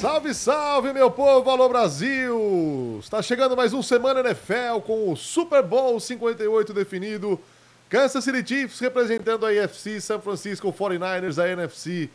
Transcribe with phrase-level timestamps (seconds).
[0.00, 2.98] Salve, salve, meu povo, alô Brasil!
[3.02, 7.38] Está chegando mais um Semana NFL com o Super Bowl 58 definido.
[7.86, 12.08] Kansas City Chiefs representando a AFC, San Francisco 49ers, a NFC.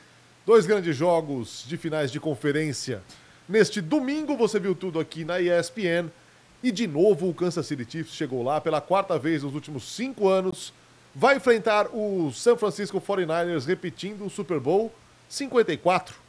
[0.48, 3.03] Dois grandes jogos de finais de conferência.
[3.47, 6.10] Neste domingo você viu tudo aqui na ESPN.
[6.63, 10.28] E de novo o Kansas City Chiefs chegou lá pela quarta vez nos últimos cinco
[10.28, 10.74] anos.
[11.13, 14.92] Vai enfrentar o San Francisco 49ers repetindo o Super Bowl
[15.29, 16.24] 54.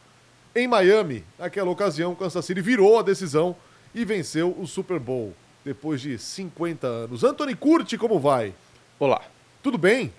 [0.56, 3.54] Em Miami, naquela ocasião, o Kansas City virou a decisão
[3.94, 7.22] e venceu o Super Bowl depois de 50 anos.
[7.22, 8.54] Anthony Curti, como vai?
[8.98, 9.20] Olá.
[9.62, 10.10] Tudo bem?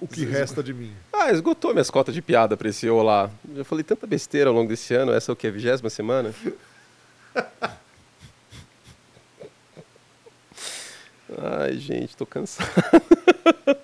[0.00, 0.92] O que resta de mim?
[1.12, 3.30] Ah, esgotou minhas cotas de piada pra esse olá.
[3.54, 5.12] Já falei tanta besteira ao longo desse ano.
[5.12, 5.46] Essa é o que?
[5.46, 6.34] A vigésima semana?
[11.38, 12.68] Ai, gente, tô cansado.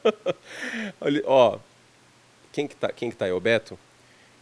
[1.01, 1.61] Olha, ó,
[2.61, 3.33] quem que tá, quem que tá aí?
[3.33, 3.79] O Beto?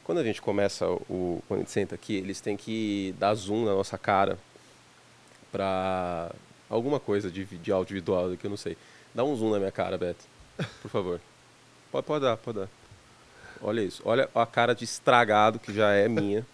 [0.05, 1.43] Quando a gente começa o.
[1.47, 4.39] Quando a gente senta aqui, eles têm que dar zoom na nossa cara
[5.53, 6.31] pra
[6.69, 8.77] alguma coisa de, de audiovisual que eu não sei.
[9.15, 10.25] Dá um zoom na minha cara, Beto.
[10.83, 11.20] Por favor.
[11.91, 12.69] Pode, pode dar, pode dar.
[13.62, 14.03] Olha isso.
[14.05, 16.47] Olha a cara de estragado que já é minha.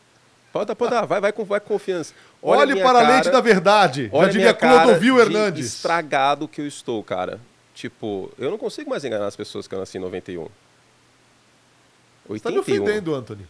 [0.52, 1.04] Pode dar, pode dar.
[1.06, 2.14] Vai, vai com, vai com confiança.
[2.40, 4.08] Olha Olhe para a lente da verdade.
[4.12, 5.66] Olha já diria Clodovil Hernandes.
[5.66, 7.40] estragado que eu estou, cara.
[7.74, 10.46] Tipo, eu não consigo mais enganar as pessoas que eu nasci em 91.
[12.28, 12.36] 81.
[12.36, 13.46] Você tá me ofendendo, Anthony.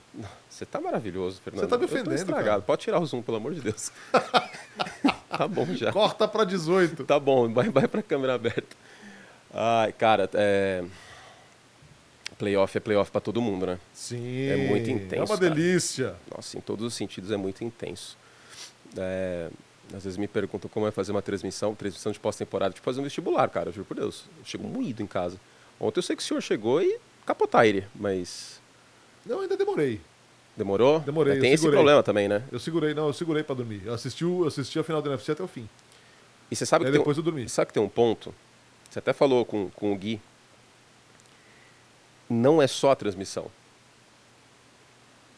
[0.50, 1.60] Você tá maravilhoso, Fernando.
[1.62, 2.46] Você tá me ofendendo, estragado.
[2.46, 2.62] Cara.
[2.62, 3.92] Pode tirar o zoom, pelo amor de Deus.
[5.30, 5.92] tá bom já.
[5.92, 7.04] Corta para 18.
[7.04, 8.76] Tá bom, vai, vai pra câmera aberta.
[9.52, 10.84] Ai, cara, é...
[12.36, 13.78] Playoff é playoff para todo mundo, né?
[13.92, 14.48] Sim.
[14.48, 15.14] É muito intenso.
[15.14, 15.50] É uma cara.
[15.50, 16.16] delícia.
[16.34, 18.18] Nossa, em todos os sentidos é muito intenso.
[18.96, 19.50] É...
[19.94, 23.04] Às vezes me perguntam como é fazer uma transmissão, transmissão de pós-temporada, tipo fazer um
[23.04, 24.24] vestibular, cara, juro por Deus.
[24.38, 25.38] Eu chego moído em casa.
[25.78, 28.60] Ontem eu sei que o senhor chegou e capotar ele, mas
[29.26, 30.00] não, ainda demorei.
[30.56, 31.00] Demorou?
[31.00, 31.40] Demorei.
[31.40, 32.44] tem esse problema também, né?
[32.52, 33.82] Eu segurei, não, eu segurei para dormir.
[33.84, 35.68] Eu assisti, eu assisti a final do NFC até o fim.
[36.50, 37.48] E você sabe que tem depois um, eu dormi.
[37.48, 38.32] Sabe que tem um ponto?
[38.88, 40.20] Você até falou com, com o Gui.
[42.30, 43.50] Não é só a transmissão.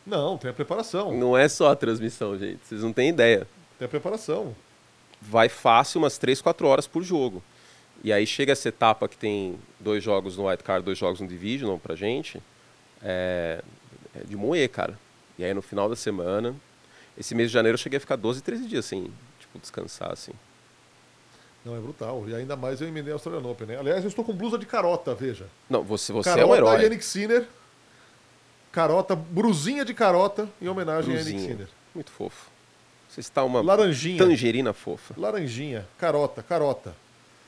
[0.07, 1.17] Não, tem a preparação.
[1.17, 2.61] Não é só a transmissão, gente.
[2.65, 3.49] Vocês não têm ideia.
[3.79, 4.55] Tem a preparação.
[5.21, 7.43] Vai fácil umas 3, 4 horas por jogo.
[8.05, 11.27] E aí chega essa etapa que tem dois jogos no White Card, dois jogos no
[11.27, 12.41] Division pra gente.
[13.03, 13.63] É
[14.25, 14.99] de moer, cara.
[15.39, 16.55] E aí no final da semana,
[17.19, 20.33] esse mês de janeiro eu cheguei a ficar 12, 13 dias assim, tipo, descansar assim.
[21.65, 22.25] Não, é brutal.
[22.29, 23.77] E ainda mais eu emendei a Australian Open, né?
[23.79, 25.47] Aliás, eu estou com blusa de carota, veja.
[25.69, 26.83] Não, você, você carota, é um herói.
[26.83, 27.47] Yannick Sinner.
[28.71, 31.37] Carota, brusinha de carota em homenagem brusinha.
[31.37, 31.69] a Yannick Sinner.
[31.95, 32.51] Muito fofo.
[33.09, 34.19] Você está uma Laranjinha.
[34.19, 35.15] tangerina fofa.
[35.17, 36.95] Laranjinha, carota, carota.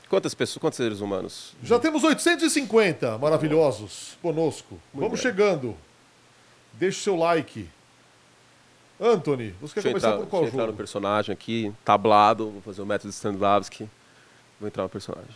[0.09, 1.53] Quantas pessoas, quantos seres humanos?
[1.63, 4.79] Já temos 850 maravilhosos conosco.
[4.91, 5.31] Muito Vamos bem.
[5.31, 5.77] chegando.
[6.79, 7.67] Deixe seu like.
[8.99, 10.63] Anthony, você quer começar entrar, por qual deixa jogo?
[10.63, 13.89] entrar no personagem aqui, tablado, vou fazer o método Stanislavski.
[14.59, 15.29] Vou entrar no personagem.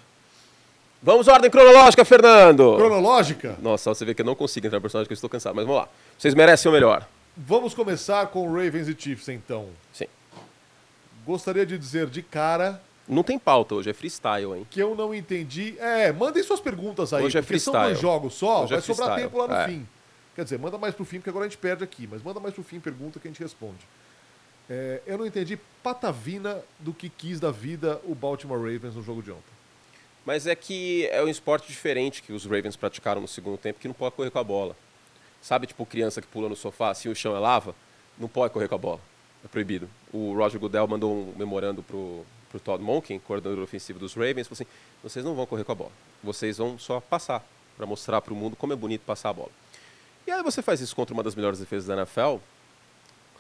[1.01, 2.75] Vamos ordem cronológica, Fernando!
[2.77, 3.57] Cronológica?
[3.61, 5.65] Nossa, você vê que eu não consigo entrar no personagem, que eu estou cansado, mas
[5.65, 5.89] vamos lá.
[6.17, 7.05] Vocês merecem o melhor.
[7.35, 9.67] Vamos começar com Ravens e Chiefs, então.
[9.91, 10.07] Sim.
[11.25, 14.65] Gostaria de dizer de cara não tem pauta hoje, é freestyle, hein?
[14.69, 15.75] Que eu não entendi.
[15.77, 17.23] É, mandem suas perguntas aí.
[17.23, 17.75] Hoje é freestyle.
[17.75, 19.67] São dois jogos só, hoje é vai é sobrar tempo lá no é.
[19.67, 19.87] fim.
[20.35, 22.07] Quer dizer, manda mais pro fim, porque agora a gente perde aqui.
[22.09, 23.87] Mas manda mais pro fim, pergunta que a gente responde.
[24.69, 29.21] É, eu não entendi patavina do que quis da vida o Baltimore Ravens no jogo
[29.21, 29.53] de ontem.
[30.25, 33.87] Mas é que é um esporte diferente que os Ravens praticaram no segundo tempo, que
[33.87, 34.75] não pode correr com a bola.
[35.41, 37.75] Sabe, tipo, criança que pula no sofá, assim o chão é lava?
[38.17, 39.01] Não pode correr com a bola.
[39.43, 39.89] É proibido.
[40.13, 44.53] O Roger Goodell mandou um memorando pro, pro Todd Monken, coordenador ofensivo dos Ravens, falou
[44.53, 44.65] assim,
[45.03, 45.91] vocês não vão correr com a bola.
[46.23, 47.45] Vocês vão só passar,
[47.75, 49.51] para mostrar para o mundo como é bonito passar a bola.
[50.25, 52.39] E aí você faz isso contra uma das melhores defesas da NFL, o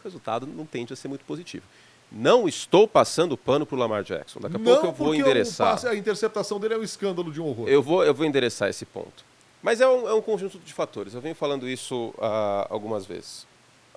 [0.03, 1.65] resultado não tende a ser muito positivo.
[2.11, 4.39] Não estou passando pano para o Lamar Jackson.
[4.39, 5.71] Daqui a não, pouco eu vou endereçar.
[5.71, 7.67] Passe, a interceptação dele é um escândalo de um horror.
[7.67, 9.25] Eu vou, eu vou endereçar esse ponto.
[9.63, 11.15] Mas é um, é um conjunto de fatores.
[11.15, 13.47] Eu venho falando isso uh, algumas vezes.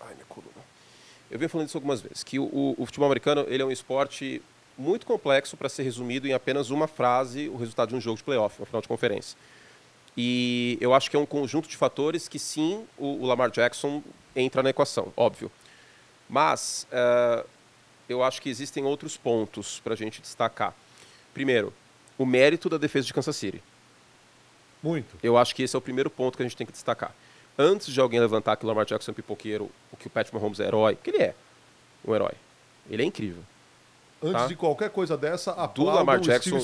[0.00, 0.52] Ai, minha coluna.
[1.30, 2.22] Eu venho falando isso algumas vezes.
[2.22, 4.40] Que o, o futebol americano ele é um esporte
[4.78, 8.24] muito complexo para ser resumido em apenas uma frase o resultado de um jogo de
[8.24, 9.36] playoff, uma final de conferência.
[10.16, 14.02] E eu acho que é um conjunto de fatores que sim, o, o Lamar Jackson
[14.34, 15.50] entra na equação, óbvio.
[16.28, 17.46] Mas uh,
[18.08, 20.74] eu acho que existem outros pontos para a gente destacar.
[21.34, 21.72] Primeiro,
[22.16, 23.62] o mérito da defesa de Kansas City.
[24.82, 25.16] Muito.
[25.22, 27.14] Eu acho que esse é o primeiro ponto que a gente tem que destacar.
[27.58, 30.60] Antes de alguém levantar que o Lamar Jackson é pipoqueiro, o que o Patrick Mahomes
[30.60, 31.34] é herói, que ele é
[32.06, 32.32] um herói.
[32.88, 33.42] Ele é incrível.
[34.22, 34.46] Antes tá?
[34.46, 36.58] de qualquer coisa dessa, do Lamar Jackson,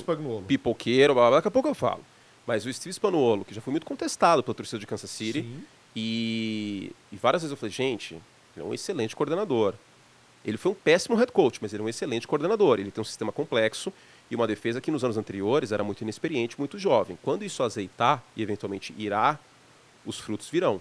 [0.46, 2.04] pipoqueiro, blá, blá, blá, daqui a pouco eu falo.
[2.46, 5.46] Mas o Steve Spanuolo, que já foi muito contestado pela torcida de Kansas City.
[5.94, 9.74] E, e várias vezes eu falei, gente, ele é um excelente coordenador.
[10.44, 12.80] Ele foi um péssimo head coach, mas ele é um excelente coordenador.
[12.80, 13.92] Ele tem um sistema complexo
[14.30, 17.16] e uma defesa que nos anos anteriores era muito inexperiente, muito jovem.
[17.22, 19.38] Quando isso azeitar e eventualmente irá,
[20.04, 20.80] os frutos virão.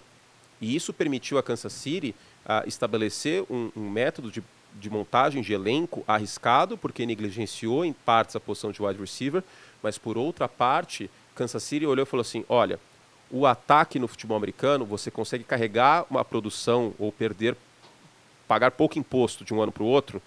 [0.60, 2.16] E isso permitiu a Kansas City
[2.46, 4.44] uh, estabelecer um, um método de,
[4.80, 9.44] de, montagem de elenco arriscado, porque negligenciou em partes a posição de wide receiver,
[9.82, 11.10] mas por outra parte,
[11.42, 12.80] Kansas City olhou e falou assim: olha,
[13.32, 17.58] o ataque no futebol americano, você consegue carregar uma produção ou perder,
[18.48, 20.22] pagar pouco imposto de um ano para o outro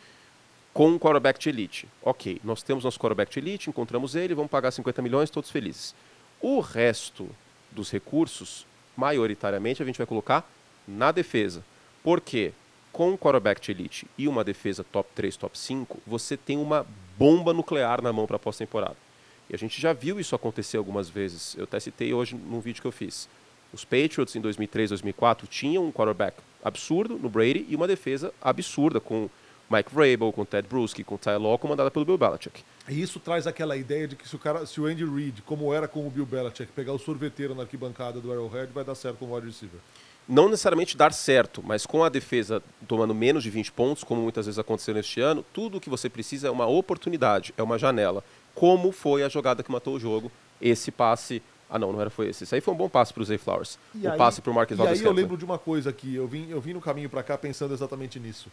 [0.72, 1.88] com um quarterback de elite.
[2.02, 5.94] Ok, nós temos nosso quarterback de elite, encontramos ele, vamos pagar 50 milhões, todos felizes.
[6.40, 7.28] O resto
[7.70, 8.66] dos recursos,
[8.96, 10.44] maioritariamente, a gente vai colocar
[10.88, 11.62] na defesa.
[12.02, 12.52] Por quê?
[12.90, 16.84] Com um quarterback de elite e uma defesa top 3, top 5, você tem uma
[17.16, 19.04] bomba nuclear na mão para a pós-temporada.
[19.49, 21.55] E a gente já viu isso acontecer algumas vezes.
[21.56, 23.29] Eu até citei hoje num vídeo que eu fiz.
[23.73, 29.00] Os Patriots em 2003, 2004 tinham um quarterback absurdo no Brady e uma defesa absurda
[29.00, 29.29] com
[29.69, 32.62] Mike Vrabel, com Ted Bruschi, com Ty Law, comandada pelo Bill Belichick.
[32.88, 35.73] E isso traz aquela ideia de que se o, cara, se o Andy Reid, como
[35.73, 39.19] era com o Bill Belichick, pegar o sorveteiro na arquibancada do Arrowhead, vai dar certo
[39.19, 39.81] com o wide receiver.
[40.29, 44.47] Não necessariamente dar certo, mas com a defesa tomando menos de 20 pontos, como muitas
[44.47, 48.25] vezes aconteceu neste ano, tudo o que você precisa é uma oportunidade, é uma janela
[48.55, 50.31] como foi a jogada que matou o jogo,
[50.61, 51.43] esse passe.
[51.69, 52.45] Ah, não, não era foi esse.
[52.45, 53.79] Esse aí foi um bom passe para o Zay Flowers.
[53.95, 56.15] E o aí, passe para o Marcus E aí eu lembro de uma coisa aqui,
[56.15, 58.49] eu vim, eu vim no caminho para cá pensando exatamente nisso.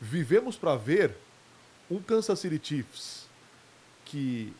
[0.00, 1.14] Vivemos para ver
[1.90, 3.26] um Kansas City Chiefs
[4.04, 4.52] que,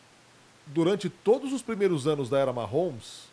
[0.67, 3.32] durante todos os primeiros anos da era Mahomes,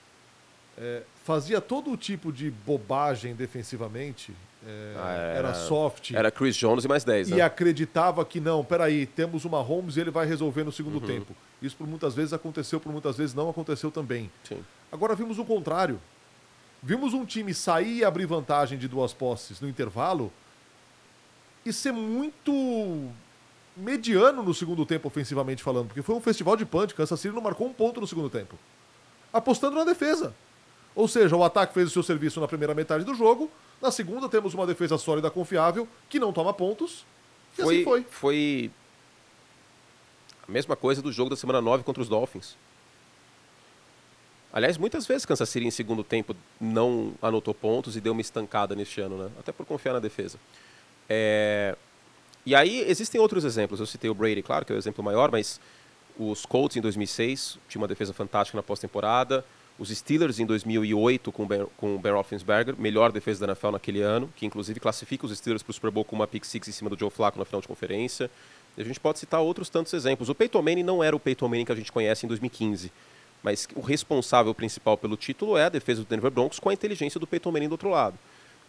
[0.80, 4.34] é, fazia todo o tipo de bobagem defensivamente,
[4.66, 6.12] é, ah, era, era, soft.
[6.12, 7.30] Era Chris Jones e mais 10.
[7.30, 7.42] E né?
[7.42, 11.06] acreditava que não, peraí, temos uma Holmes e ele vai resolver no segundo uhum.
[11.06, 11.36] tempo.
[11.60, 14.30] Isso por muitas vezes aconteceu, por muitas vezes não aconteceu também.
[14.42, 14.64] Sim.
[14.90, 16.00] Agora vimos o contrário.
[16.82, 20.32] Vimos um time sair e abrir vantagem de duas posses no intervalo
[21.64, 23.10] e ser muito
[23.76, 26.94] mediano no segundo tempo, ofensivamente falando, porque foi um festival de punch.
[26.94, 28.58] Kansas City não marcou um ponto no segundo tempo,
[29.30, 30.34] apostando na defesa.
[30.94, 33.50] Ou seja, o ataque fez o seu serviço na primeira metade do jogo,
[33.80, 37.04] na segunda, temos uma defesa sólida, confiável, que não toma pontos.
[37.58, 38.06] E foi, assim foi.
[38.10, 38.70] Foi
[40.46, 42.56] a mesma coisa do jogo da semana 9 contra os Dolphins.
[44.52, 48.74] Aliás, muitas vezes Kansas City em segundo tempo não anotou pontos e deu uma estancada
[48.74, 49.30] neste ano, né?
[49.38, 50.38] Até por confiar na defesa.
[51.08, 51.76] É...
[52.44, 53.80] E aí existem outros exemplos.
[53.80, 55.60] Eu citei o Brady, claro, que é o exemplo maior, mas
[56.18, 59.44] os Colts em 2006 tinha uma defesa fantástica na pós-temporada.
[59.80, 64.02] Os Steelers em 2008 com, ben, com o Ben Roethlisberger, melhor defesa da NFL naquele
[64.02, 66.72] ano, que inclusive classifica os Steelers para o Super Bowl com uma pick six em
[66.72, 68.30] cima do Joe Flacco na final de conferência.
[68.76, 70.28] A gente pode citar outros tantos exemplos.
[70.28, 72.92] O Peyton Manning não era o Peyton Manning que a gente conhece em 2015,
[73.42, 77.18] mas o responsável principal pelo título é a defesa do Denver Broncos com a inteligência
[77.18, 78.18] do Peyton Manning do outro lado.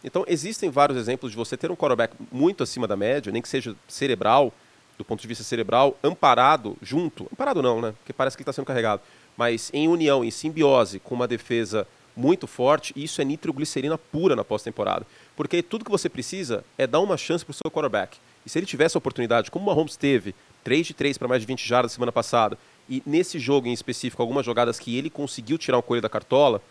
[0.02, 3.50] Então existem vários exemplos de você ter um quarterback muito acima da média, nem que
[3.50, 4.50] seja cerebral,
[4.96, 7.28] do ponto de vista cerebral, amparado junto.
[7.30, 7.92] Amparado não, né?
[7.98, 9.02] Porque parece que ele está sendo carregado
[9.42, 11.84] mas em união, em simbiose com uma defesa
[12.14, 15.04] muito forte, isso é nitroglicerina pura na pós-temporada.
[15.34, 18.18] Porque tudo que você precisa é dar uma chance para o seu quarterback.
[18.46, 21.40] E se ele tivesse a oportunidade, como o Mahomes teve, 3 de 3 para mais
[21.40, 22.56] de 20 jardas semana passada,
[22.88, 26.62] e nesse jogo em específico, algumas jogadas que ele conseguiu tirar um coelho da cartola,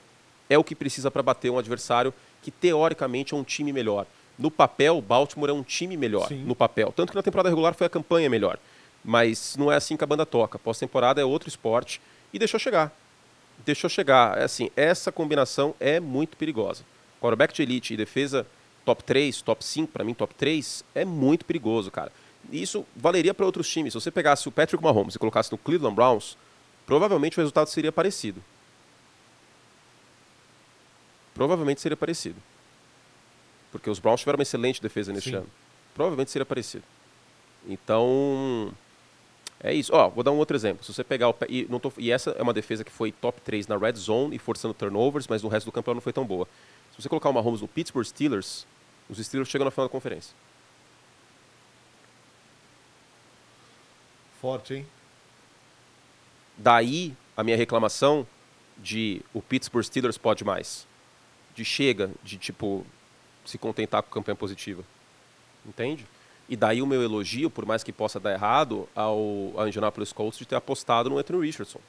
[0.50, 4.06] é o que precisa para bater um adversário que teoricamente é um time melhor.
[4.40, 6.46] No papel, Baltimore é um time melhor, Sim.
[6.46, 6.94] no papel.
[6.96, 8.58] Tanto que na temporada regular foi a campanha melhor.
[9.04, 10.58] Mas não é assim que a banda toca.
[10.58, 12.00] Pós-temporada é outro esporte
[12.34, 12.92] e deixou chegar.
[13.66, 14.38] Deixou chegar.
[14.38, 16.84] É assim, essa combinação é muito perigosa.
[17.20, 18.46] Quarterback de elite e defesa
[18.86, 22.12] top 3, top 5, para mim top 3, é muito perigoso, cara.
[22.52, 23.94] E isso valeria para outros times.
[23.94, 26.38] Se você pegasse o Patrick Mahomes e colocasse no Cleveland Browns,
[26.86, 28.44] provavelmente o resultado seria parecido.
[31.34, 32.36] Provavelmente seria parecido.
[33.72, 35.38] Porque os Browns tiveram uma excelente defesa neste Sim.
[35.38, 35.50] ano.
[35.94, 36.84] Provavelmente seria parecido.
[37.68, 38.74] Então,
[39.63, 39.94] é isso.
[39.94, 40.84] Ó, vou dar um outro exemplo.
[40.84, 41.36] Se você pegar o.
[41.48, 44.36] E, não tô, e essa é uma defesa que foi top 3 na red zone
[44.36, 46.48] e forçando turnovers, mas no resto do campo ela não foi tão boa.
[46.91, 48.65] Se você colocar o Mahomes no Pittsburgh Steelers,
[49.08, 50.36] os Steelers chegam na final da conferência.
[54.41, 54.88] Forte, hein?
[56.58, 58.25] Daí a minha reclamação
[58.77, 60.88] de o Pittsburgh Steelers pode mais.
[61.53, 62.86] De chega, de tipo,
[63.46, 64.84] se contentar com campanha positiva.
[65.65, 66.08] Entende?
[66.51, 70.38] E daí o meu elogio, por mais que possa dar errado, ao, ao Indianapolis Colts
[70.38, 71.79] de ter apostado no Anthony Richardson.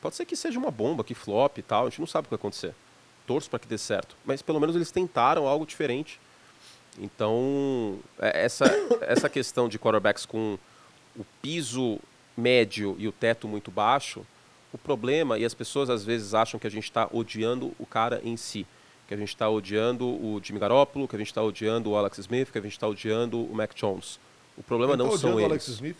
[0.00, 2.24] Pode ser que seja uma bomba, que flop e tal, a gente não sabe o
[2.24, 2.74] que vai acontecer.
[3.26, 4.16] Torço para que dê certo.
[4.24, 6.18] Mas pelo menos eles tentaram algo diferente.
[6.98, 8.64] Então, é, essa,
[9.06, 10.58] essa questão de quarterbacks com
[11.14, 11.98] o piso
[12.34, 14.24] médio e o teto muito baixo,
[14.72, 18.22] o problema, e as pessoas às vezes acham que a gente está odiando o cara
[18.24, 18.66] em si.
[19.10, 22.18] Que a gente está odiando o Jimmy Garoppolo, que a gente está odiando o Alex
[22.18, 24.20] Smith, que a gente está odiando o Mac Jones.
[24.56, 25.50] O problema Quem não tá são odiando o eles.
[25.50, 25.96] Alex Smith,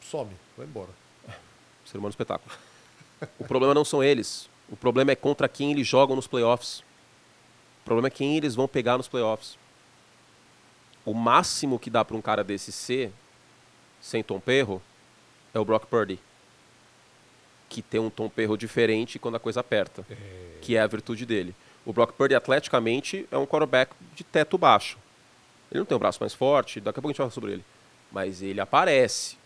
[0.00, 0.90] some, vai embora.
[1.84, 2.56] Ser humano espetáculo.
[3.40, 4.48] O problema não são eles.
[4.70, 6.78] O problema é contra quem eles jogam nos playoffs.
[6.78, 9.58] O problema é quem eles vão pegar nos playoffs.
[11.04, 13.10] O máximo que dá para um cara desse ser,
[14.00, 14.80] sem tom perro,
[15.52, 16.20] é o Brock Purdy.
[17.68, 20.06] Que tem um tom perro diferente quando a coisa aperta.
[20.62, 21.52] Que é a virtude dele.
[21.84, 24.98] O Brock Purdy, atleticamente, é um quarterback de teto baixo.
[25.70, 27.64] Ele não tem o braço mais forte, daqui a pouco a gente fala sobre ele.
[28.10, 29.36] Mas ele aparece.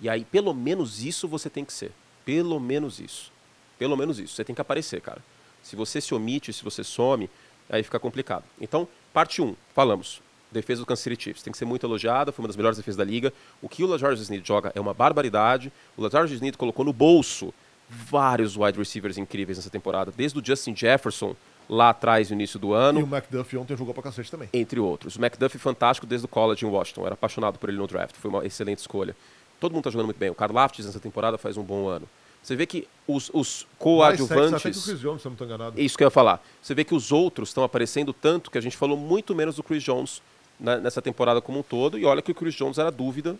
[0.00, 1.92] E aí, pelo menos isso você tem que ser.
[2.24, 3.32] Pelo menos isso.
[3.78, 4.34] Pelo menos isso.
[4.34, 5.22] Você tem que aparecer, cara.
[5.62, 7.28] Se você se omite, se você some,
[7.68, 8.44] aí fica complicado.
[8.60, 10.20] Então, parte 1, falamos.
[10.50, 11.42] Defesa do Kansas City Chiefs.
[11.42, 13.32] Tem que ser muito elogiada, foi uma das melhores defesas da liga.
[13.60, 15.72] O que o LaJarge Sneed joga é uma barbaridade.
[15.96, 17.52] O LaJarge Sneed colocou no bolso
[17.88, 20.12] vários wide receivers incríveis nessa temporada.
[20.14, 21.34] Desde o Justin Jefferson,
[21.68, 24.48] lá atrás, no início do ano E o McDuff ontem jogou pra cacete também.
[24.52, 25.16] entre outros.
[25.16, 27.04] O McDuffie fantástico desde o college em Washington.
[27.06, 28.14] Era apaixonado por ele no draft.
[28.16, 29.16] Foi uma excelente escolha.
[29.60, 30.28] Todo mundo está jogando muito bem.
[30.30, 32.08] O Karlaftis nessa temporada faz um bom ano.
[32.42, 33.62] Você vê que os, os Mais sexy
[34.02, 34.84] até que o coadjuvantes...
[34.84, 35.80] Chris Jones, se eu não estou enganado.
[35.80, 36.44] Isso que eu ia falar.
[36.60, 39.62] Você vê que os outros estão aparecendo tanto que a gente falou muito menos do
[39.62, 40.20] Chris Jones
[40.58, 41.96] na- nessa temporada como um todo.
[41.96, 43.36] E olha que o Chris Jones era dúvida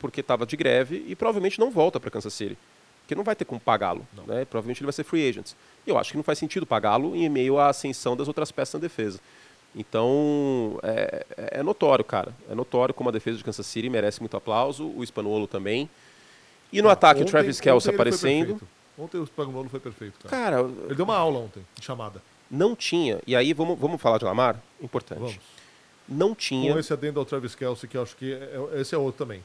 [0.00, 2.58] porque estava de greve e provavelmente não volta para Kansas City.
[3.10, 4.06] Porque não vai ter como pagá-lo.
[4.24, 4.44] Né?
[4.44, 5.50] Provavelmente ele vai ser free agent.
[5.84, 8.74] E eu acho que não faz sentido pagá-lo em meio à ascensão das outras peças
[8.74, 9.18] na defesa.
[9.74, 12.32] Então, é, é notório, cara.
[12.48, 14.86] É notório como a defesa de Kansas City merece muito aplauso.
[14.96, 15.90] O Spanuolo também.
[16.72, 18.60] E no ataque, o Travis Kelce aparecendo.
[18.96, 20.44] Ontem o Spagnolo foi perfeito, cara.
[20.44, 22.22] Cara, Ele deu uma aula ontem, de chamada.
[22.48, 23.18] não tinha.
[23.26, 24.56] E aí, vamos, vamos falar de Lamar?
[24.80, 25.18] Importante.
[25.18, 25.38] Vamos.
[26.08, 26.72] Não tinha.
[26.72, 29.24] Com esse adendo ao Travis Kelsey, que eu acho que é- é- esse é outro
[29.24, 29.42] também.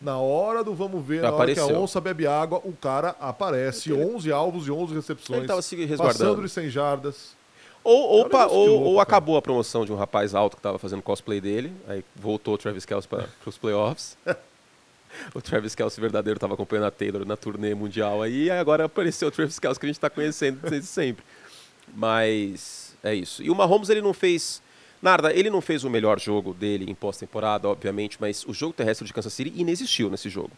[0.00, 1.76] Na hora do vamos ver, na hora que Apareceu.
[1.76, 3.92] a onça bebe água, o cara aparece.
[3.92, 5.38] 11 alvos e 11 recepções.
[5.38, 6.18] Ele tava se resguardando.
[6.30, 7.32] Passando de 100 jardas.
[7.82, 10.56] Ou, ou, É pa- de ou- louco, ou acabou a promoção de um rapaz alto
[10.56, 14.16] que estava fazendo cosplay dele, aí voltou o Travis Kelce para os playoffs.
[15.34, 19.28] o Travis Kelce verdadeiro estava acompanhando a Taylor na turnê mundial aí, e agora apareceu
[19.28, 21.24] o Travis Kelce que a gente está conhecendo desde sempre.
[21.94, 23.42] Mas é isso.
[23.42, 24.62] E o Mahomes ele não fez.
[25.04, 29.06] Narda, ele não fez o melhor jogo dele em pós-temporada, obviamente, mas o jogo terrestre
[29.06, 30.50] de Kansas City inexistiu nesse jogo.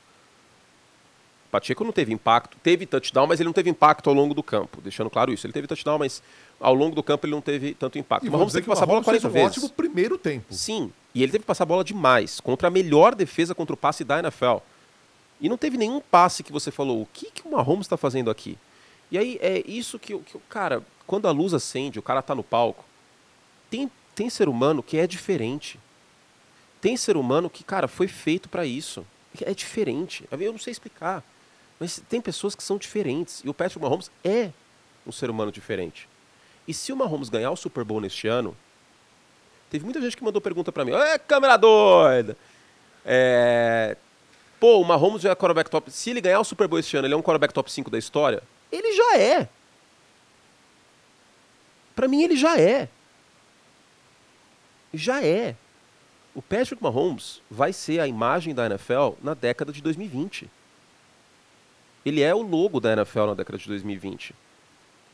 [1.50, 4.80] Pacheco não teve impacto, teve touchdown, mas ele não teve impacto ao longo do campo,
[4.80, 5.46] deixando claro isso.
[5.46, 6.22] Ele teve touchdown, mas
[6.60, 8.26] ao longo do campo ele não teve tanto impacto.
[8.26, 9.64] E Mahomes dizer teve que passar a bola Mahomes 40 fez um vezes.
[9.64, 10.52] ótimo primeiro tempo.
[10.52, 13.76] Sim, e ele teve que passar a bola demais contra a melhor defesa contra o
[13.76, 14.56] passe da NFL.
[15.40, 18.30] E não teve nenhum passe que você falou, o que, que o Mahomes está fazendo
[18.30, 18.58] aqui?
[19.10, 22.20] E aí é isso que, o- que o cara, quando a luz acende, o cara
[22.22, 22.84] tá no palco,
[23.70, 25.78] tem, tem ser humano que é diferente.
[26.80, 29.06] Tem ser humano que, cara, foi feito para isso.
[29.40, 30.25] É diferente.
[30.32, 31.23] Eu não sei explicar.
[31.78, 33.42] Mas tem pessoas que são diferentes.
[33.44, 34.50] E o Patrick Mahomes é
[35.06, 36.08] um ser humano diferente.
[36.66, 38.56] E se o Mahomes ganhar o Super Bowl neste ano,
[39.70, 40.92] Teve muita gente que mandou pergunta pra mim.
[40.92, 42.37] É, câmera doida!
[43.04, 43.96] É...
[44.58, 45.90] Pô, o Mahomes já é quarterback top.
[45.90, 47.99] Se ele ganhar o Super Bowl este ano, ele é um quarterback top 5 da
[47.99, 48.42] história?
[48.70, 49.49] Ele já é.
[51.94, 52.88] Pra mim, ele já é.
[54.93, 55.57] Já é.
[56.35, 60.50] O Patrick Mahomes vai ser a imagem da NFL na década de 2020.
[62.05, 64.35] Ele é o logo da NFL na década de 2020.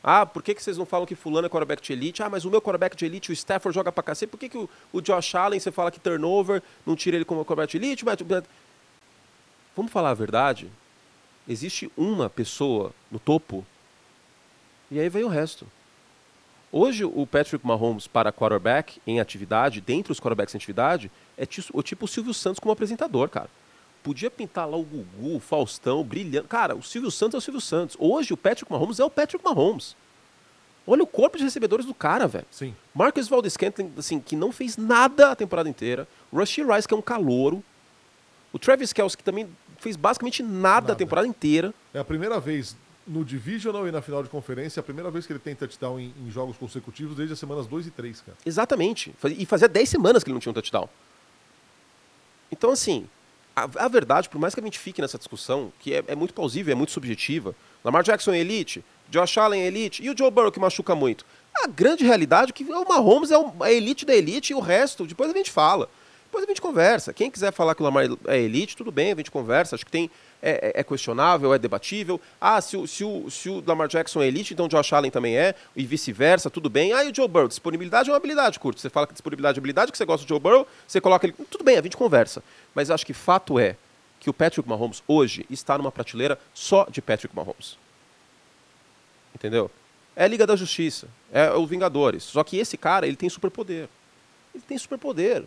[0.03, 2.21] Ah, por que, que vocês não falam que fulano é quarterback de elite?
[2.21, 4.29] Ah, mas o meu quarterback de elite, o Stafford, joga pra cacete.
[4.29, 7.45] Por que, que o, o Josh Allen, você fala que turnover, não tira ele como
[7.45, 8.03] quarterback de elite?
[8.03, 8.17] Mas...
[9.75, 10.69] Vamos falar a verdade?
[11.47, 13.65] Existe uma pessoa no topo
[14.91, 15.65] e aí vem o resto.
[16.75, 21.63] Hoje, o Patrick Mahomes para quarterback em atividade, dentre os quarterbacks em atividade, é ti-
[21.71, 23.47] o tipo o Silvio Santos como apresentador, cara.
[24.01, 26.47] Podia pintar lá o Gugu, o Faustão, brilhando.
[26.47, 27.95] Cara, o Silvio Santos é o Silvio Santos.
[27.99, 29.95] Hoje, o Patrick Mahomes é o Patrick Mahomes.
[30.87, 32.45] Olha o corpo de recebedores do cara, velho.
[32.49, 32.75] Sim.
[32.93, 36.07] Marcus Valdez Scantling, assim, que não fez nada a temporada inteira.
[36.33, 37.63] Rushy Rice, que é um calouro.
[38.51, 40.93] O Travis Kelce, que também fez basicamente nada, Nada.
[40.93, 41.71] a temporada inteira.
[41.93, 45.25] É a primeira vez no Divisional e na final de conferência, é a primeira vez
[45.25, 48.37] que ele tem touchdown em, em jogos consecutivos desde as semanas 2 e 3, cara.
[48.45, 49.13] Exatamente.
[49.37, 50.87] E fazia 10 semanas que ele não tinha um touchdown.
[52.51, 53.07] Então, assim,
[53.55, 56.33] a, a verdade, por mais que a gente fique nessa discussão, que é, é muito
[56.33, 60.31] plausível, é muito subjetiva, Lamar Jackson é elite, Josh Allen é elite, e o Joe
[60.31, 61.25] Burrow que machuca muito.
[61.55, 65.05] A grande realidade é que o Mahomes é a elite da elite e o resto,
[65.05, 65.89] depois a gente fala.
[66.33, 67.13] Depois a gente conversa.
[67.13, 69.75] Quem quiser falar que o Lamar é elite, tudo bem, a gente conversa.
[69.75, 70.09] Acho que tem
[70.41, 72.19] é, é- é questionável, é debatível.
[72.41, 75.11] Ah, se o, se, o, se o Lamar Jackson é elite, então o Josh Allen
[75.11, 76.91] também é, e vice-versa, tudo bem.
[76.91, 77.47] Ah, e o Joe Burrow?
[77.47, 78.81] Disponibilidade é uma habilidade, curto.
[78.81, 81.35] Você fala que disponibilidade é habilidade, que você gosta do Joe Burrow, você coloca ele.
[81.51, 82.43] Tudo bem, a gente conversa.
[82.73, 83.75] Mas acho que fato é
[84.19, 87.77] que o Patrick Mahomes hoje está numa prateleira só de Patrick Mahomes.
[89.35, 89.69] Entendeu?
[90.15, 91.07] É a Liga da Justiça.
[91.31, 92.23] É o Vingadores.
[92.23, 93.87] Só que esse cara, ele tem superpoder.
[94.55, 95.43] Ele tem superpoder.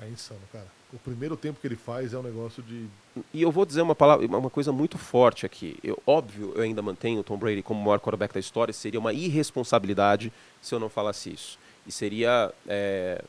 [0.00, 0.66] É insano, cara.
[0.92, 2.86] O primeiro tempo que ele faz é um negócio de.
[3.32, 5.78] E eu vou dizer uma palavra, uma coisa muito forte aqui.
[5.82, 8.72] Eu, óbvio, eu ainda mantenho o Tom Brady como o maior quarterback da história.
[8.72, 11.58] Seria uma irresponsabilidade se eu não falasse isso.
[11.86, 12.52] E seria.
[12.66, 13.22] É...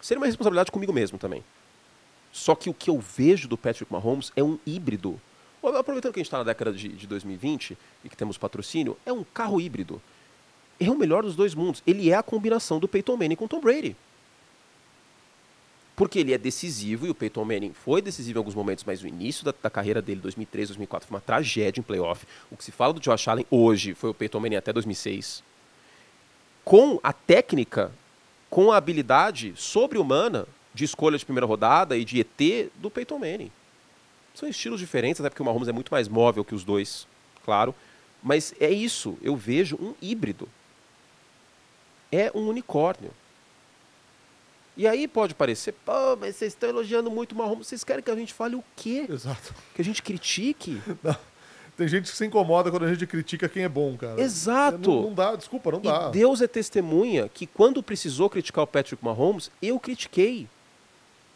[0.00, 1.42] Seria uma responsabilidade comigo mesmo também.
[2.32, 5.20] Só que o que eu vejo do Patrick Mahomes é um híbrido.
[5.62, 9.12] Aproveitando que a gente está na década de, de 2020 e que temos patrocínio, é
[9.12, 10.00] um carro híbrido.
[10.78, 11.82] É o melhor dos dois mundos.
[11.86, 13.96] Ele é a combinação do Peyton Manning com o Tom Brady.
[15.98, 19.08] Porque ele é decisivo e o Peyton Manning foi decisivo em alguns momentos, mas o
[19.08, 22.24] início da, da carreira dele, 2003, 2004, foi uma tragédia em playoff.
[22.52, 25.42] O que se fala do Josh Allen hoje foi o Peyton Manning até 2006.
[26.64, 27.90] Com a técnica,
[28.48, 33.50] com a habilidade sobre-humana de escolha de primeira rodada e de ET do Peyton Manning.
[34.36, 37.08] São estilos diferentes, até porque o Mahomes é muito mais móvel que os dois,
[37.44, 37.74] claro.
[38.22, 40.48] Mas é isso, eu vejo um híbrido.
[42.12, 43.10] É um unicórnio.
[44.78, 48.10] E aí pode parecer, pô, mas vocês estão elogiando muito o Mahomes, vocês querem que
[48.12, 49.06] a gente fale o quê?
[49.10, 49.52] Exato.
[49.74, 50.80] Que a gente critique?
[51.02, 51.16] Não.
[51.76, 54.20] Tem gente que se incomoda quando a gente critica quem é bom, cara.
[54.20, 54.90] Exato.
[54.90, 56.08] Não, não dá, desculpa, não dá.
[56.08, 60.48] E Deus é testemunha que quando precisou criticar o Patrick Mahomes, eu critiquei.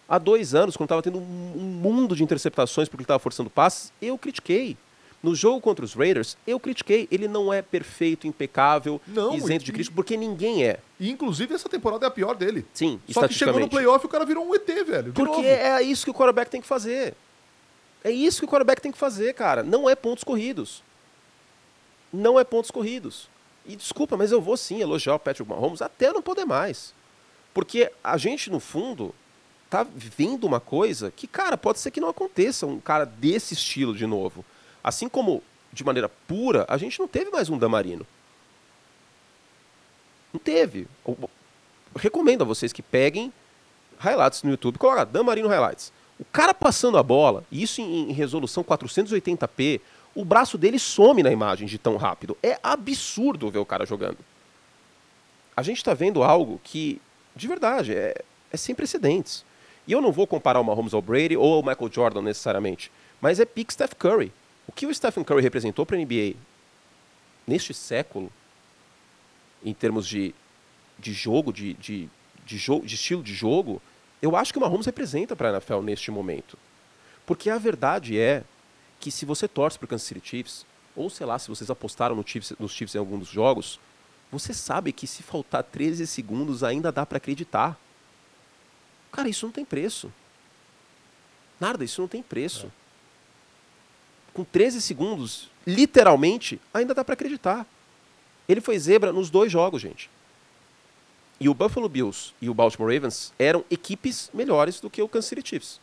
[0.09, 3.93] Há dois anos, quando estava tendo um mundo de interceptações porque ele estava forçando passes,
[4.01, 4.77] eu critiquei.
[5.23, 7.07] No jogo contra os Raiders, eu critiquei.
[7.11, 10.81] Ele não é perfeito, impecável, Não, isento e- de crítica, porque ninguém é.
[10.99, 12.67] E, inclusive, essa temporada é a pior dele.
[12.75, 15.13] Sim, Só que chegou no playoff e o cara virou um ET, velho.
[15.13, 15.47] Porque novo.
[15.47, 17.15] é isso que o quarterback tem que fazer.
[18.03, 19.63] É isso que o quarterback tem que fazer, cara.
[19.63, 20.83] Não é pontos corridos.
[22.13, 23.29] Não é pontos corridos.
[23.65, 26.93] E desculpa, mas eu vou sim elogiar o Patrick Mahomes até não poder mais.
[27.55, 29.15] Porque a gente, no fundo,
[29.71, 33.95] tá vendo uma coisa que, cara, pode ser que não aconteça um cara desse estilo
[33.95, 34.45] de novo.
[34.83, 38.07] Assim como, de maneira pura, a gente não teve mais um Damarino.
[40.33, 40.87] Não teve.
[41.07, 41.31] Eu-
[41.97, 43.33] recomendo a vocês que peguem
[43.99, 45.93] highlights no YouTube, coloca Damarino Highlights.
[46.19, 49.81] O cara passando a bola, isso em, resolução 480p,
[50.15, 52.37] o braço dele some na imagem de tão rápido.
[52.43, 54.19] É absurdo ver o cara jogando.
[55.57, 57.01] A gente está vendo algo que,
[57.37, 58.15] de verdade, é,
[58.51, 59.45] é sem precedentes.
[59.87, 62.91] E eu não vou comparar o Mahomes ao Brady ou ao Michael Jordan necessariamente,
[63.21, 64.33] mas é pique Steph Curry.
[64.73, 66.35] O que o Stephen Curry representou para a NBA
[67.47, 68.33] neste século,
[69.63, 70.35] em termos de,
[70.99, 72.09] de jogo, de, de,
[72.47, 73.83] de, de estilo de jogo,
[74.23, 76.59] eu acho que o Mahomes representa para a NFL neste momento.
[77.27, 78.45] Porque a verdade é
[78.99, 80.65] que se você torce para o Kansas City Chiefs,
[80.97, 83.79] ou sei lá, se vocês apostaram no Chiefs, nos Chiefs em algum dos jogos,
[84.31, 87.79] você sabe que se faltar 13 segundos ainda dá para acreditar.
[89.13, 90.11] Cara, isso não tem preço.
[91.61, 92.73] Nada, isso não tem preço.
[94.33, 97.67] Com 13 segundos, literalmente, ainda dá para acreditar.
[98.49, 100.11] Ele foi zebra nos dois jogos, gente.
[101.39, 105.29] E o Buffalo Bills e o Baltimore Ravens eram equipes melhores do que o Kansas
[105.29, 105.81] City Chiefs.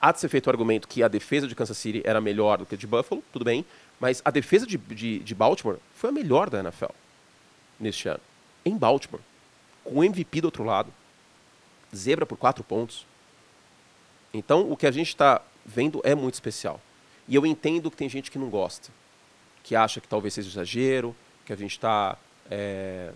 [0.00, 2.66] Há de ser feito o argumento que a defesa de Kansas City era melhor do
[2.66, 3.64] que a de Buffalo, tudo bem,
[3.98, 6.92] mas a defesa de, de, de Baltimore foi a melhor da NFL
[7.80, 8.20] neste ano.
[8.64, 9.22] Em Baltimore.
[9.82, 10.92] Com o MVP do outro lado.
[11.94, 13.06] Zebra por quatro pontos.
[14.32, 16.80] Então, o que a gente está vendo é muito especial.
[17.26, 18.90] E eu entendo que tem gente que não gosta.
[19.62, 22.18] Que acha que talvez seja exagero, que a gente está
[22.50, 23.12] é,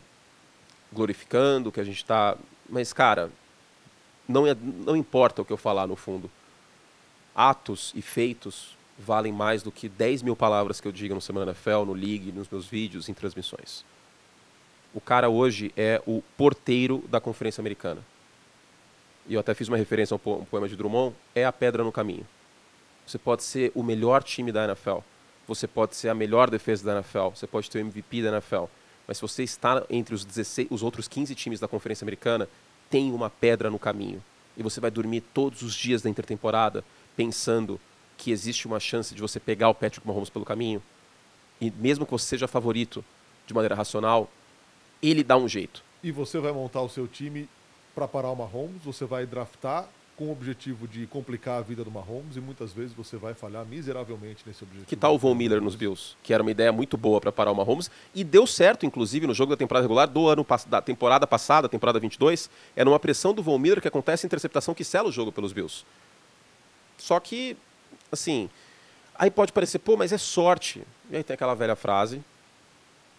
[0.93, 2.37] glorificando, que a gente está.
[2.69, 3.31] Mas, cara,
[4.27, 6.31] não, é, não importa o que eu falar no fundo.
[7.35, 11.53] Atos e feitos valem mais do que 10 mil palavras que eu diga no Semana
[11.53, 13.85] NFL, no League, nos meus vídeos, em transmissões.
[14.93, 18.03] O cara hoje é o porteiro da Conferência Americana.
[19.29, 21.93] E eu até fiz uma referência a um poema de Drummond, é a pedra no
[21.93, 22.27] caminho.
[23.09, 24.99] Você pode ser o melhor time da NFL.
[25.47, 27.31] Você pode ser a melhor defesa da NFL.
[27.35, 28.65] Você pode ter o MVP da NFL.
[29.07, 32.47] Mas se você está entre os, 16, os outros 15 times da Conferência Americana,
[32.91, 34.23] tem uma pedra no caminho.
[34.59, 36.85] E você vai dormir todos os dias da intertemporada
[37.17, 37.81] pensando
[38.19, 40.83] que existe uma chance de você pegar o Patrick Mahomes pelo caminho.
[41.59, 43.03] E mesmo que você seja favorito
[43.47, 44.29] de maneira racional,
[45.03, 45.83] ele dá um jeito.
[46.03, 47.49] E você vai montar o seu time
[47.95, 51.93] para parar o Mahomes, você vai draftar com o objetivo de complicar a vida do
[51.93, 54.89] Mahomes e muitas vezes você vai falhar miseravelmente nesse objetivo.
[54.89, 56.17] Que tal o Von Miller nos Bills?
[56.25, 57.89] Que era uma ideia muito boa para parar o Mahomes.
[58.13, 62.01] E deu certo, inclusive, no jogo da temporada regular do ano da temporada passada, temporada
[62.01, 62.51] 22.
[62.75, 65.53] Era uma pressão do Von Miller que acontece a interceptação que sela o jogo pelos
[65.53, 65.85] Bills.
[66.99, 67.57] Só que,
[68.11, 68.51] assim,
[69.15, 70.83] aí pode parecer, pô, mas é sorte.
[71.13, 72.21] E aí tem aquela velha frase: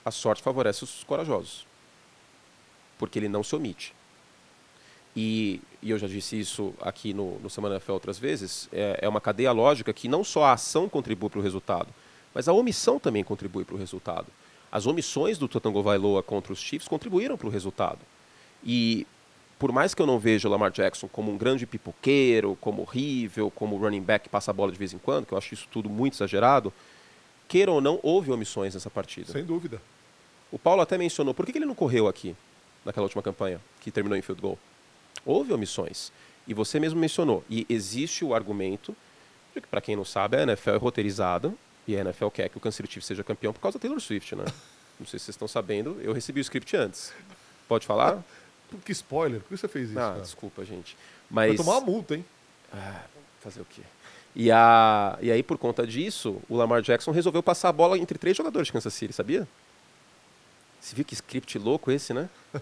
[0.03, 1.65] a sorte favorece os corajosos.
[2.97, 3.95] Porque ele não se omite.
[5.15, 9.09] E, e eu já disse isso aqui no, no Semana NFL outras vezes, é, é
[9.09, 11.87] uma cadeia lógica que não só a ação contribui para o resultado,
[12.33, 14.27] mas a omissão também contribui para o resultado.
[14.71, 17.99] As omissões do Tua Vailoa contra os Chiefs contribuíram para o resultado.
[18.63, 19.07] E
[19.57, 23.49] por mais que eu não veja o Lamar Jackson como um grande pipoqueiro, como horrível,
[23.49, 25.67] como running back que passa a bola de vez em quando, que eu acho isso
[25.71, 26.71] tudo muito exagerado,
[27.47, 29.31] queira ou não, houve omissões nessa partida.
[29.31, 29.81] Sem dúvida.
[30.51, 32.35] O Paulo até mencionou, por que ele não correu aqui,
[32.85, 34.57] naquela última campanha, que terminou em field goal?
[35.25, 36.12] Houve omissões.
[36.47, 37.43] E você mesmo mencionou.
[37.49, 38.95] E existe o argumento
[39.53, 41.53] de que, para quem não sabe, a NFL é roteirizada
[41.88, 44.36] e a NFL quer que o Kansas City seja campeão por causa da Taylor Swift,
[44.36, 44.45] né?
[44.99, 47.13] Não sei se vocês estão sabendo, eu recebi o script antes.
[47.67, 48.23] Pode falar?
[48.86, 49.97] Que spoiler, por que você fez isso?
[49.97, 50.21] Ah, cara?
[50.21, 50.95] desculpa, gente.
[51.27, 51.47] Mas...
[51.47, 52.23] Vai tomar uma multa, hein?
[52.71, 53.01] Ah,
[53.41, 53.82] fazer o quê?
[54.36, 55.17] E, a...
[55.23, 58.67] e aí, por conta disso, o Lamar Jackson resolveu passar a bola entre três jogadores
[58.67, 59.47] de Kansas City, sabia?
[60.79, 62.29] Você viu que script louco esse, né?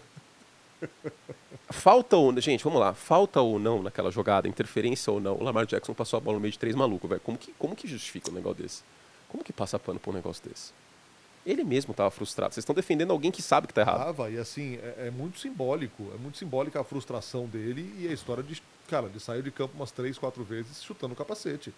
[1.69, 5.65] Falta ou gente, vamos lá, falta ou não naquela jogada, interferência ou não, o Lamar
[5.65, 7.21] Jackson passou a bola no meio de três malucos, velho.
[7.21, 8.83] Como que, como que justifica um negócio desse?
[9.27, 10.71] Como que passa pano pra um negócio desse?
[11.45, 12.53] Ele mesmo estava frustrado.
[12.53, 13.97] Vocês estão defendendo alguém que sabe que está errado.
[13.97, 16.11] Tava, e assim, é, é, muito simbólico.
[16.13, 18.61] É muito simbólica a frustração dele e a história de.
[18.89, 21.73] Cara, ele saiu de campo umas três, quatro vezes chutando o capacete.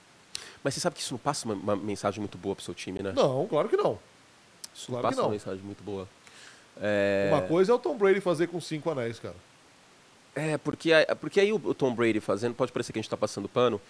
[0.64, 3.02] Mas você sabe que isso não passa uma, uma mensagem muito boa pro seu time,
[3.02, 3.14] né?
[3.16, 4.00] Não, claro que não.
[4.74, 5.28] Isso claro não passa não.
[5.28, 6.08] uma mensagem muito boa.
[6.82, 7.30] É...
[7.32, 9.36] Uma coisa é o Tom Brady fazer com cinco anéis, cara.
[10.40, 13.50] É, porque, porque aí o Tom Brady fazendo, pode parecer que a gente está passando
[13.50, 13.82] pano,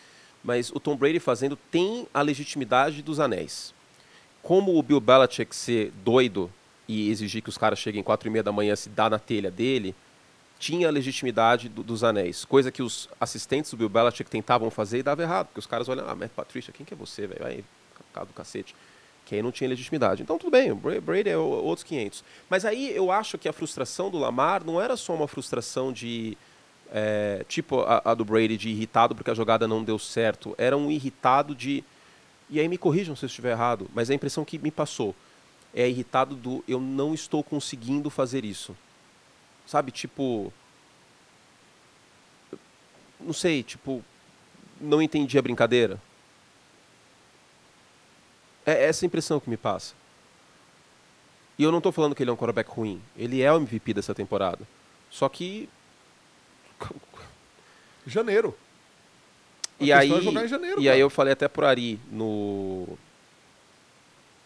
[0.44, 3.72] mas o Tom Brady fazendo tem a legitimidade dos anéis.
[4.42, 6.52] Como o Bill Belichick ser doido
[6.88, 9.52] e exigir que os caras cheguem quatro e meia da manhã se dar na telha
[9.52, 9.94] dele,
[10.58, 12.46] tinha a legitimidade do, dos anéis.
[12.46, 15.88] Coisa que os assistentes do Bill Belichick tentavam fazer e dava errado, porque os caras
[15.88, 17.44] olham, ah, Matt Patricia, quem que é você, velho?
[17.44, 17.64] Vai,
[18.12, 18.76] cara do cacete.
[19.30, 20.24] Que aí não tinha legitimidade.
[20.24, 22.24] Então, tudo bem, o Brady é outros 500.
[22.50, 26.36] Mas aí eu acho que a frustração do Lamar não era só uma frustração de.
[26.92, 30.56] É, tipo a, a, do Brady, de irritado porque a jogada não deu certo.
[30.58, 31.84] Era um irritado de.
[32.50, 35.14] E aí me corrijam se eu estiver errado, mas a impressão que me passou
[35.76, 38.76] é irritado do eu não estou conseguindo fazer isso.
[39.68, 40.52] Sabe, tipo.
[43.20, 44.04] Não sei, tipo.
[44.82, 46.02] Não entendi a brincadeira.
[48.66, 49.94] É essa impressão que me passa.
[51.58, 53.02] E eu não estou falando que ele é um quarterback ruim.
[53.18, 54.66] Ele é o MVP dessa temporada.
[55.10, 55.70] Só que.
[58.08, 58.58] Janeiro.
[59.80, 62.98] A e aí, é janeiro, e aí eu falei até por Ari no.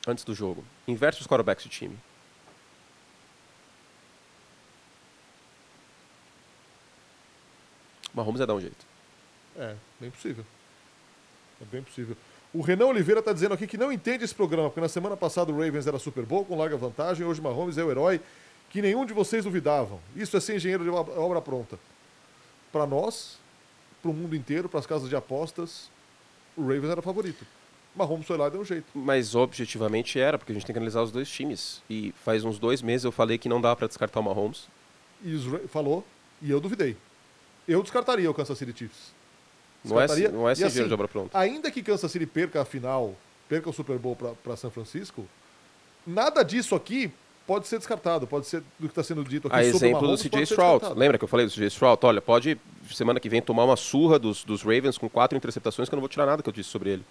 [0.08, 0.64] Antes do jogo.
[0.88, 1.98] Inverte os quarterbacks do time.
[8.14, 8.86] Mahomes é dar um jeito.
[9.56, 10.46] É, bem possível.
[11.62, 12.16] É bem possível.
[12.54, 15.52] O Renan Oliveira está dizendo aqui que não entende esse programa, porque na semana passada
[15.52, 18.22] o Ravens era Super Bowl com larga vantagem, hoje Mahomes é o herói
[18.70, 20.00] que nenhum de vocês duvidavam.
[20.16, 21.80] Isso é ser engenheiro de obra pronta.
[22.72, 23.40] Para nós,
[24.02, 25.90] para o mundo inteiro, para as casas de apostas,
[26.56, 27.46] o Ravens era favorito.
[27.96, 28.86] Mahomes foi lá e deu um jeito.
[28.94, 31.82] Mas objetivamente era, porque a gente tem que analisar os dois times.
[31.90, 34.68] E faz uns dois meses eu falei que não dá para descartar o Mahomes.
[35.24, 35.38] E
[35.68, 36.04] falou,
[36.42, 36.98] e eu duvidei.
[37.68, 39.14] Eu descartaria o Kansas City Chiefs.
[39.84, 41.38] Não é, não é sem assim, de obra pronta.
[41.38, 43.16] Ainda que Kansas City perca a final,
[43.50, 45.26] perca o Super Bowl para São Francisco,
[46.08, 47.12] nada disso aqui
[47.46, 49.58] pode ser descartado, pode ser do que está sendo dito aqui.
[49.58, 50.94] A exemplo do CJ Stroud.
[50.96, 52.00] Lembra que eu falei do CJ Stroud?
[52.04, 52.58] Olha, pode
[52.92, 56.02] semana que vem tomar uma surra dos, dos Ravens com quatro interceptações que eu não
[56.02, 57.06] vou tirar nada que eu disse sobre ele.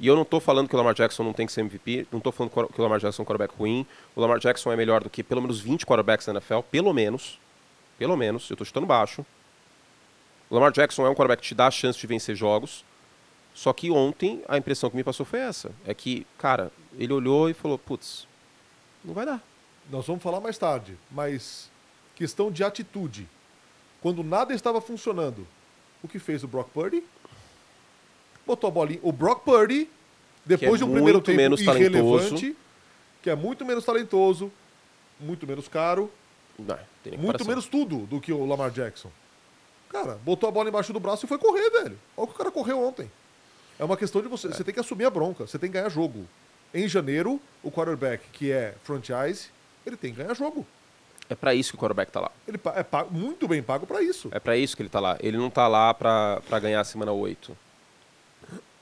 [0.00, 2.18] E eu não estou falando que o Lamar Jackson não tem que ser MVP, não
[2.18, 3.86] estou falando que o Lamar Jackson é um quarterback ruim.
[4.16, 7.38] O Lamar Jackson é melhor do que pelo menos 20 quarterbacks na NFL, pelo menos.
[7.98, 9.24] Pelo menos, eu estou chutando baixo.
[10.52, 12.84] Lamar Jackson é um quarterback que te dá a chance de vencer jogos.
[13.54, 15.72] Só que ontem a impressão que me passou foi essa.
[15.86, 18.26] É que, cara, ele olhou e falou, putz,
[19.02, 19.42] não vai dar.
[19.90, 21.70] Nós vamos falar mais tarde, mas
[22.14, 23.26] questão de atitude.
[24.02, 25.46] Quando nada estava funcionando,
[26.02, 27.02] o que fez o Brock Purdy?
[28.46, 29.00] Botou a bolinha.
[29.02, 29.88] O Brock Purdy,
[30.44, 32.56] depois é de um primeiro tempo menos irrelevante, talentoso.
[33.22, 34.52] que é muito menos talentoso,
[35.18, 36.10] muito menos caro,
[36.58, 36.78] não,
[37.18, 39.10] muito menos tudo do que o Lamar Jackson.
[39.92, 41.98] Cara, botou a bola embaixo do braço e foi correr, velho.
[42.16, 43.10] Olha o que o cara correu ontem.
[43.78, 44.48] É uma questão de você.
[44.48, 44.50] É.
[44.50, 46.26] Você tem que assumir a bronca, você tem que ganhar jogo.
[46.72, 49.50] Em janeiro, o quarterback, que é franchise,
[49.84, 50.66] ele tem que ganhar jogo.
[51.28, 52.30] É para isso que o quarterback tá lá.
[52.48, 54.28] Ele é pago, muito bem pago para isso.
[54.32, 55.16] É para isso que ele tá lá.
[55.20, 57.56] Ele não tá lá para ganhar a semana 8.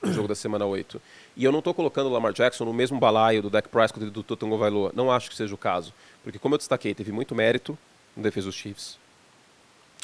[0.03, 1.01] O jogo da semana 8.
[1.37, 4.11] E eu não tô colocando o Lamar Jackson no mesmo balaio do Dak Prescott e
[4.11, 4.93] do Tutango Vailoa.
[4.95, 5.93] Não acho que seja o caso.
[6.23, 7.77] Porque, como eu destaquei, teve muito mérito
[8.17, 8.99] no defesa dos Chiefs.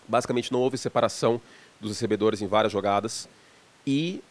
[0.08, 1.40] Basicamente, não houve separação
[1.80, 3.28] dos recebedores em várias jogadas
[3.86, 4.22] e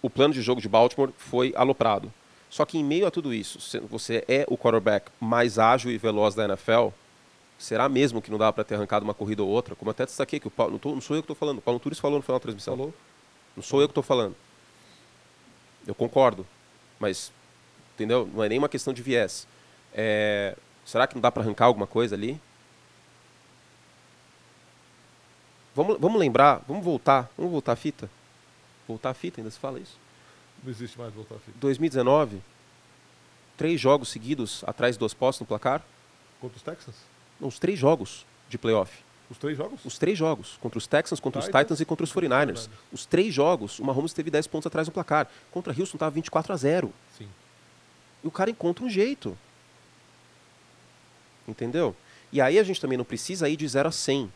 [0.00, 2.12] o plano de jogo de Baltimore foi aloprado.
[2.50, 6.34] Só que em meio a tudo isso, você é o quarterback mais ágil e veloz
[6.34, 6.88] da NFL,
[7.58, 9.74] será mesmo que não dá para ter arrancado uma corrida ou outra?
[9.74, 11.62] Como até destaquei que o Paulo, não, tô, não sou eu que estou falando, o
[11.62, 12.76] Paulo Turis falou no final da transmissão.
[12.76, 12.94] Falou.
[13.56, 14.34] Não sou eu que estou falando.
[15.86, 16.46] Eu concordo,
[16.98, 17.32] mas
[17.94, 18.28] entendeu?
[18.34, 19.46] Não é nem uma questão de viés.
[19.94, 22.40] É, será que não dá para arrancar alguma coisa ali?
[25.74, 28.10] Vamos, vamos lembrar, vamos voltar, vamos voltar a fita?
[28.86, 29.98] Voltar a fita, ainda se fala isso?
[30.62, 31.56] Não existe mais voltar a fita.
[31.58, 32.40] 2019,
[33.56, 35.82] três jogos seguidos atrás dos postos no placar.
[36.40, 36.96] Contra os Texans?
[37.40, 38.92] Não, os três jogos de playoff.
[39.30, 39.84] Os três jogos?
[39.84, 40.58] Os três jogos.
[40.60, 42.68] Contra os Texans, contra Titans, os Titans e contra os 49ers.
[42.92, 45.26] Os três jogos, o Mahomes teve 10 pontos atrás no placar.
[45.50, 46.92] Contra Houston estava 24 a 0.
[47.16, 47.28] Sim.
[48.22, 49.36] E o cara encontra um jeito.
[51.48, 51.96] Entendeu?
[52.30, 54.30] E aí a gente também não precisa ir de 0 a 100.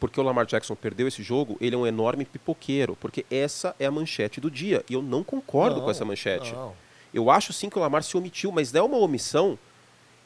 [0.00, 2.96] Porque o Lamar Jackson perdeu esse jogo, ele é um enorme pipoqueiro.
[2.96, 4.82] Porque essa é a manchete do dia.
[4.88, 6.52] E eu não concordo Não, com essa manchete.
[6.54, 6.72] Não.
[7.12, 9.58] Eu acho sim que o Lamar se omitiu, mas é uma omissão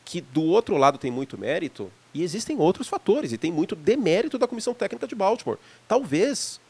[0.05, 4.39] que do outro lado tem muito mérito e existem outros fatores e tem muito demérito
[4.39, 5.59] da comissão técnica de Baltimore.
[5.89, 6.61] Talvez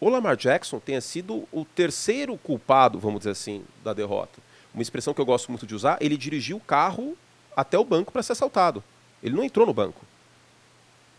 [0.00, 4.40] o Lamar Jackson tenha sido o terceiro culpado, vamos dizer assim, da derrota.
[4.72, 7.16] Uma expressão que eu gosto muito de usar, ele dirigiu o carro
[7.56, 8.82] até o banco para ser assaltado.
[9.22, 10.06] Ele não entrou no banco.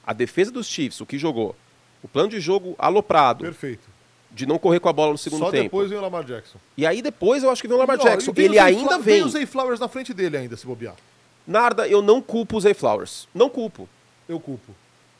[0.09, 1.55] A defesa dos Chiefs, o que jogou?
[2.01, 3.87] O plano de jogo aloprado, Perfeito.
[4.31, 5.63] de não correr com a bola no segundo Só tempo.
[5.65, 6.57] depois vem o Lamar Jackson.
[6.75, 8.33] E aí depois eu acho que vem o Lamar E, ó, Jackson.
[8.35, 9.21] e Ele o ainda vem.
[9.21, 10.95] o Zay Flowers na frente dele ainda, se bobear.
[11.45, 13.27] Narda, eu não culpo o Zay Flowers.
[13.35, 13.87] Não culpo.
[14.27, 14.73] Eu culpo.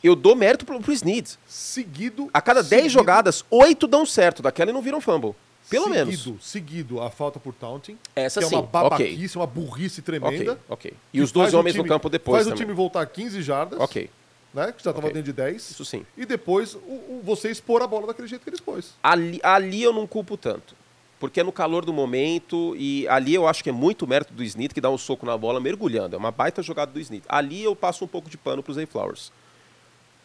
[0.03, 1.37] Eu dou mérito pro, pro Snead.
[1.47, 2.27] Seguido.
[2.33, 4.41] A cada 10 seguido- jogadas, 8 dão certo.
[4.41, 5.35] Daquela e não viram fumble.
[5.69, 6.29] Pelo seguido, menos.
[6.41, 7.95] Seguido a falta por taunting.
[8.15, 8.71] Essa que sim, é uma ok.
[8.71, 10.59] babaquice, uma burrice Ok, tremenda.
[10.67, 10.93] ok.
[11.13, 12.63] E que os 12 faz o homens no time- campo depois Faz o também.
[12.65, 13.79] time voltar 15 jardas.
[13.79, 14.09] Ok.
[14.53, 14.71] Né?
[14.71, 15.09] Que já estava Ok.
[15.13, 15.69] dentro de 10.
[15.71, 16.05] Isso sim.
[16.17, 18.93] E depois o, o- você expor a bola daquele jeito que ele expôs.
[19.03, 20.75] Ali, ali eu não culpo tanto.
[21.19, 24.41] Porque é no calor do momento e ali eu acho que é muito mérito do
[24.43, 26.15] Snead que dá um soco na bola mergulhando.
[26.15, 27.23] É uma baita jogada do Snead.
[27.27, 29.31] Ali eu passo um pouco de pano pro Zay Flowers.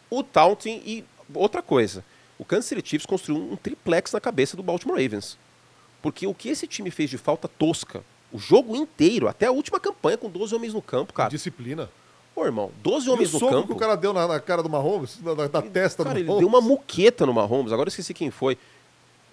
[0.09, 2.03] O Taunting e outra coisa.
[2.39, 5.37] O Kansas City Chiefs construiu um triplex na cabeça do Baltimore Ravens.
[6.01, 9.79] Porque o que esse time fez de falta tosca, o jogo inteiro, até a última
[9.79, 11.29] campanha com 12 homens no campo, cara.
[11.29, 11.89] Disciplina.
[12.35, 13.67] Ô, irmão, 12 E o homens no campo.
[13.67, 16.19] que o cara deu na, na cara do Mahomes, na, na- na testa Cara, do
[16.19, 16.39] ele Mahomes.
[16.41, 18.57] deu uma muqueta no Mahomes, agora eu esqueci quem foi.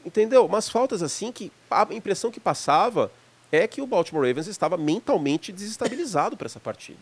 [0.06, 0.44] Entendeu?
[0.46, 3.10] Umas faltas assim que a impressão que passava
[3.50, 7.00] é que o Baltimore Ravens estava mentalmente desestabilizado para essa partida.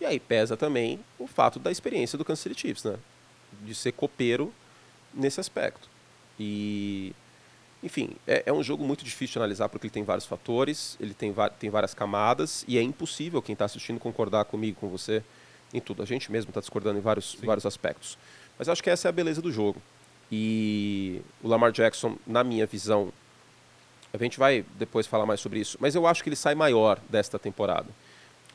[0.00, 2.96] E aí pesa também o fato da experiência do Kansas City Chiefs, né?
[3.62, 4.52] De ser copeiro
[5.14, 5.88] nesse aspecto.
[6.40, 7.14] E,
[7.84, 11.12] enfim, é, é um jogo muito difícil de analisar porque ele tem vários fatores, ele
[11.12, 15.22] tem, tem várias camadas e é impossível quem está assistindo concordar comigo, com você,
[15.72, 16.02] em tudo.
[16.02, 18.16] A gente mesmo está discordando em vários, vários aspectos.
[18.58, 19.82] Mas acho que essa é a beleza do jogo.
[20.32, 23.12] E o Lamar Jackson, na minha visão,
[24.12, 26.98] a gente vai depois falar mais sobre isso, mas eu acho que ele sai maior
[27.10, 27.88] desta temporada.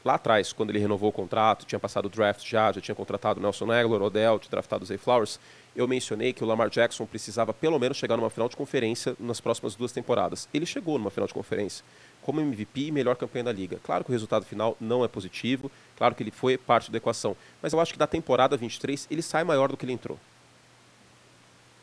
[0.03, 3.39] Lá atrás, quando ele renovou o contrato, tinha passado o draft já, já tinha contratado
[3.39, 5.39] Nelson Aguilar, Odell, tinha draftado o Zay Flowers,
[5.75, 9.39] eu mencionei que o Lamar Jackson precisava pelo menos chegar numa final de conferência nas
[9.39, 10.47] próximas duas temporadas.
[10.53, 11.85] Ele chegou numa final de conferência
[12.21, 13.79] como MVP e melhor campeão da liga.
[13.83, 17.35] Claro que o resultado final não é positivo, claro que ele foi parte da equação,
[17.61, 20.19] mas eu acho que da temporada 23 ele sai maior do que ele entrou.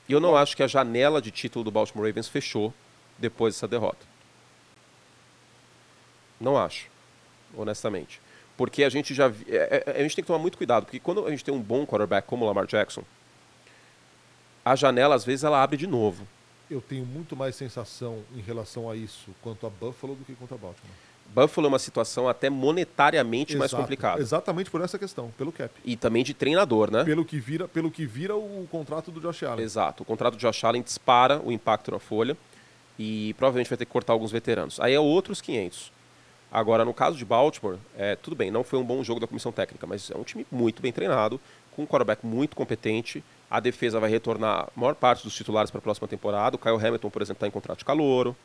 [0.08, 2.72] E eu não acho que a janela de título do Baltimore Ravens fechou
[3.18, 4.06] depois dessa derrota.
[6.40, 6.88] Não acho,
[7.56, 8.20] honestamente.
[8.56, 9.26] Porque a gente já.
[9.48, 11.60] é- é- a gente tem que tomar muito cuidado, porque quando a gente tem um
[11.60, 13.02] bom quarterback como o Lamar Jackson,
[14.66, 16.26] a janela, às vezes, ela abre de novo.
[16.68, 20.56] Eu tenho muito mais sensação em relação a isso quanto a Buffalo do que contra
[20.56, 20.90] a Baltimore.
[21.32, 23.84] Buffalo é uma situação até monetariamente mais Exato.
[23.84, 24.20] complicada.
[24.20, 25.72] Exatamente por essa questão, pelo cap.
[25.84, 27.04] E também de treinador, né?
[27.04, 29.64] Pelo que vira, pelo que vira o contrato do Josh Allen.
[29.64, 30.02] Exato.
[30.02, 32.36] O contrato de Josh Allen dispara o impacto na folha
[32.98, 34.80] e provavelmente vai ter que cortar alguns veteranos.
[34.80, 35.92] Aí é outros 500.
[36.50, 39.52] Agora, no caso de Baltimore, é, tudo bem, não foi um bom jogo da comissão
[39.52, 43.22] técnica, mas é um time muito bem treinado, com um quarterback muito competente.
[43.50, 46.56] A defesa vai retornar a maior parte dos titulares para a próxima temporada.
[46.56, 48.36] O Kyle Hamilton, por exemplo, está em contrato de calouro.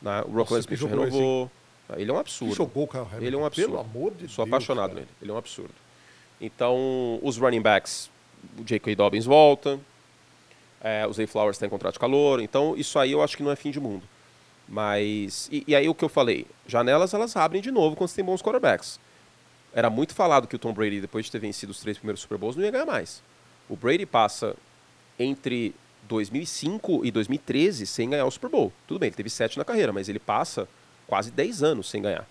[0.00, 0.22] Né?
[0.26, 1.50] O que Smith jogou esse, renovou.
[1.96, 2.54] Ele é um Que absurdo.
[2.54, 3.24] jogou o Kyle Hamilton.
[3.24, 3.68] Ele é um absurdo.
[3.70, 4.54] Pelo amor de Sou Deus.
[4.54, 5.00] apaixonado cara.
[5.00, 5.08] nele.
[5.20, 5.74] Ele é um absurdo.
[6.40, 8.10] Então, os running backs,
[8.58, 8.96] o J.K.
[8.96, 9.78] Dobbins volta,
[10.80, 12.40] é, o Zay Flowers está em contrato de calor.
[12.40, 14.02] Então, isso aí eu acho que não é fim de mundo.
[14.68, 16.46] Mas, e, e aí o que eu falei?
[16.66, 18.98] Janelas, elas abrem de novo quando você tem bons quarterbacks.
[19.72, 22.38] Era muito falado que o Tom Brady, depois de ter vencido os três primeiros Super
[22.38, 23.22] Bowls, não ia ganhar mais.
[23.72, 24.54] O Brady passa
[25.18, 25.74] entre
[26.06, 28.70] 2005 e 2013 sem ganhar o Super Bowl.
[28.86, 30.68] Tudo bem, ele teve sete na carreira, mas ele passa
[31.06, 32.28] quase 10 anos sem ganhar.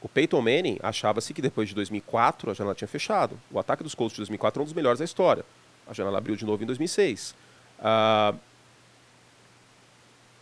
[0.00, 3.36] O Peyton Manning achava-se que depois de 2004 a janela tinha fechado.
[3.50, 5.44] O ataque dos Colts de 2004 é um dos melhores da história.
[5.84, 7.34] A janela abriu de novo em 2006.
[7.80, 8.32] Ah,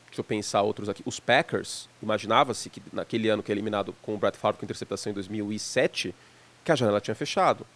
[0.09, 1.03] deixa eu pensar outros aqui.
[1.07, 5.13] Os Packers, imaginava-se que naquele ano que é eliminado com o Brett Favre com interceptação
[5.13, 6.15] em 2007,
[6.63, 7.67] que a janela tinha fechado.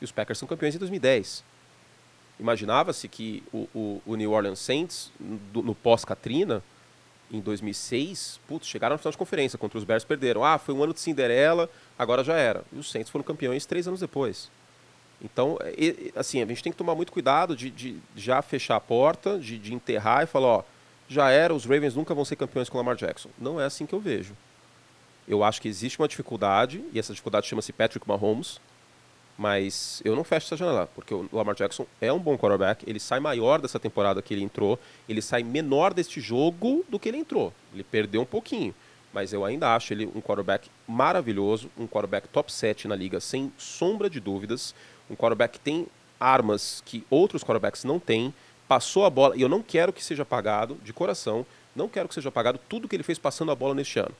[0.00, 1.57] E os Packers são campeões em 2010.
[2.38, 5.10] Imaginava-se que o, o- o New Orleans Saints,
[5.52, 6.62] no pós-Katrina,
[7.30, 10.44] em 2006, putz, chegaram na final de conferência contra os Bears, perderam.
[10.44, 12.64] Ah, foi um ano de Cinderela, agora já era.
[12.72, 14.50] E os Saints foram campeões três anos depois.
[15.20, 15.58] Então,
[16.14, 19.58] assim, a gente tem que tomar muito cuidado de, de já fechar a porta, de,
[19.58, 20.62] de enterrar e falar, ó,
[21.08, 23.28] já era, os Ravens nunca vão ser campeões com Lamar Jackson.
[23.38, 24.34] Não é assim que eu vejo.
[25.26, 28.60] Eu acho que existe uma dificuldade, e essa dificuldade chama-se Patrick Mahomes,
[29.38, 32.98] mas eu não fecho essa janela, porque o Lamar Jackson é um bom quarterback, ele
[32.98, 34.76] sai maior dessa temporada que ele entrou,
[35.08, 37.52] ele sai menor deste jogo do que ele entrou.
[37.72, 38.74] Ele perdeu um pouquinho,
[39.12, 43.52] mas eu ainda acho ele um quarterback maravilhoso, um quarterback top 7 na liga, sem
[43.56, 44.74] sombra de dúvidas,
[45.08, 45.86] um quarterback que tem
[46.18, 48.34] armas que outros quarterbacks não têm,
[48.66, 51.46] passou a bola, e eu não quero que seja pagado, de coração,
[51.76, 54.14] não quero que seja pagado tudo que ele fez passando a bola neste ano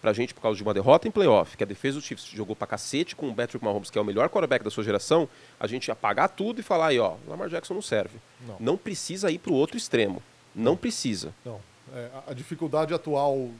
[0.00, 2.56] pra gente por causa de uma derrota em playoff, que a defesa do Chiefs jogou
[2.56, 5.66] pra cacete com o Patrick Mahomes, que é o melhor quarterback da sua geração, a
[5.66, 8.18] gente apagar tudo e falar aí, ó, Lamar Jackson não serve.
[8.46, 10.22] Não, não precisa ir pro outro extremo.
[10.54, 11.34] Não precisa.
[11.44, 11.60] Não.
[11.94, 13.50] É, a dificuldade atual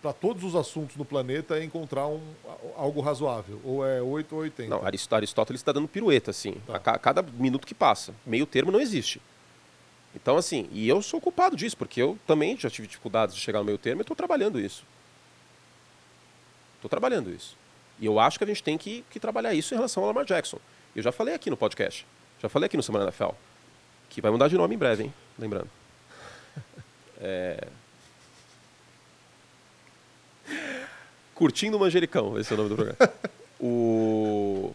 [0.00, 2.20] para todos os assuntos no planeta é encontrar um,
[2.76, 3.60] algo razoável.
[3.64, 4.68] Ou é 8 ou 80.
[4.68, 6.76] Não, Aristóteles está dando pirueta, assim, tá.
[6.76, 8.14] a cada minuto que passa.
[8.26, 9.20] Meio termo não existe.
[10.14, 13.58] Então, assim, e eu sou culpado disso, porque eu também já tive dificuldades de chegar
[13.60, 14.84] no meio termo e estou trabalhando isso.
[16.84, 17.56] Estou trabalhando isso.
[17.98, 20.26] E eu acho que a gente tem que, que trabalhar isso em relação ao Lamar
[20.26, 20.58] Jackson.
[20.94, 22.06] Eu já falei aqui no podcast,
[22.42, 23.30] já falei aqui no Semana NFL,
[24.10, 25.14] que vai mudar de nome em breve, hein?
[25.38, 25.68] Lembrando.
[27.20, 27.68] É...
[31.34, 33.12] Curtindo o Manjericão, esse é o nome do programa.
[33.58, 34.74] o...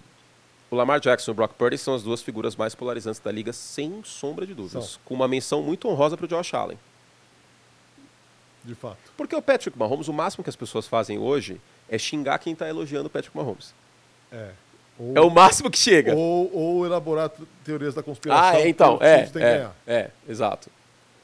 [0.71, 3.53] o Lamar Jackson e o Brock Purdy são as duas figuras mais polarizantes da liga,
[3.53, 4.91] sem sombra de dúvidas.
[4.91, 5.01] São.
[5.05, 6.79] Com uma menção muito honrosa para o Josh Allen.
[8.63, 9.11] De fato.
[9.15, 12.67] Porque o Patrick Mahomes, o máximo que as pessoas fazem hoje é xingar quem está
[12.67, 13.73] elogiando o Patrick Mahomes.
[14.31, 14.49] É.
[14.99, 16.13] Ou, é o máximo que chega.
[16.13, 17.31] Ou, ou elaborar
[17.63, 18.43] teorias da conspiração.
[18.43, 20.69] Ah, é, então, é, é, é, exato.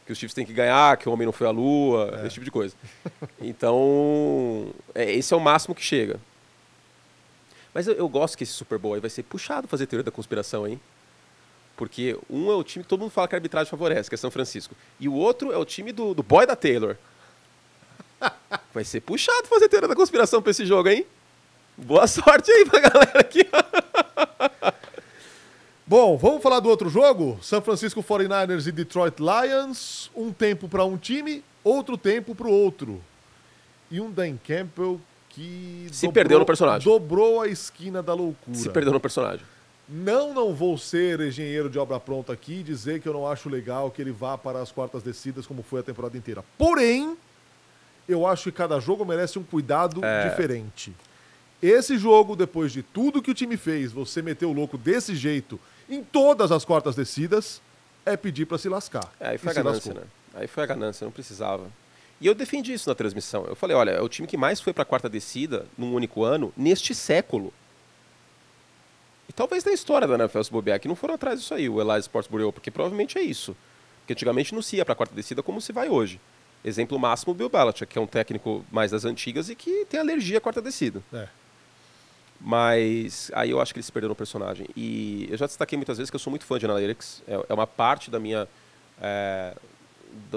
[0.05, 2.27] Que os Chiefs têm que ganhar, que o homem não foi à lua, é.
[2.27, 2.75] esse tipo de coisa.
[3.41, 6.19] Então, é, esse é o máximo que chega.
[7.73, 10.11] Mas eu, eu, gosto que esse Super Bowl aí vai ser puxado fazer teoria da
[10.11, 10.79] conspiração, hein?
[11.75, 14.17] Porque um é o time que todo mundo fala que a arbitragem favorece, que é
[14.17, 14.73] São Francisco.
[14.97, 16.95] E o outro é o time do, do boy da Taylor.
[18.75, 21.05] Vai ser puxado fazer teoria da conspiração pra esse jogo, hein?
[21.77, 23.47] Boa sorte aí pra galera aqui.
[25.87, 27.39] Bom, vamos falar do outro jogo?
[27.41, 30.11] São Francisco 49ers e Detroit Lions.
[30.13, 33.01] Um tempo para um time, outro tempo para o outro.
[33.89, 35.87] E um Dan Campbell que.
[35.93, 36.91] Se dobrou, perdeu no personagem.
[36.91, 38.57] Dobrou a esquina da loucura.
[38.57, 39.45] Se perdeu no personagem.
[39.87, 43.47] Não, não vou ser engenheiro de obra pronta aqui e dizer que eu não acho
[43.47, 46.43] legal que ele vá para as quartas descidas como foi a temporada inteira.
[46.57, 47.15] Porém,
[48.07, 50.29] eu acho que cada jogo merece um cuidado é.
[50.29, 50.93] diferente.
[51.61, 55.59] Esse jogo, depois de tudo que o time fez, você meter o louco desse jeito
[55.89, 57.61] em todas as quartas descidas,
[58.05, 59.11] é pedir para se lascar.
[59.19, 60.01] É, aí foi a ganância, né?
[60.33, 61.67] Aí foi a ganância, não precisava.
[62.19, 63.45] E eu defendi isso na transmissão.
[63.45, 66.23] Eu falei, olha, é o time que mais foi para a quarta descida num único
[66.23, 67.53] ano neste século.
[69.27, 71.81] E talvez na história da NFL se bobear, que não foram atrás disso aí, o
[71.81, 73.55] Elias Sports Bureau, porque provavelmente é isso.
[73.99, 76.19] Porque antigamente não se ia para a quarta descida como se vai hoje.
[76.67, 79.99] Exemplo máximo, o Bill Belichick, que é um técnico mais das antigas e que tem
[79.99, 80.99] alergia à quarta descida.
[81.13, 81.27] É.
[82.41, 84.67] Mas aí eu acho que eles perderam o personagem.
[84.75, 87.21] E eu já destaquei muitas vezes que eu sou muito fã de Analytics.
[87.27, 88.47] É, é uma parte da minha,
[88.99, 89.55] é,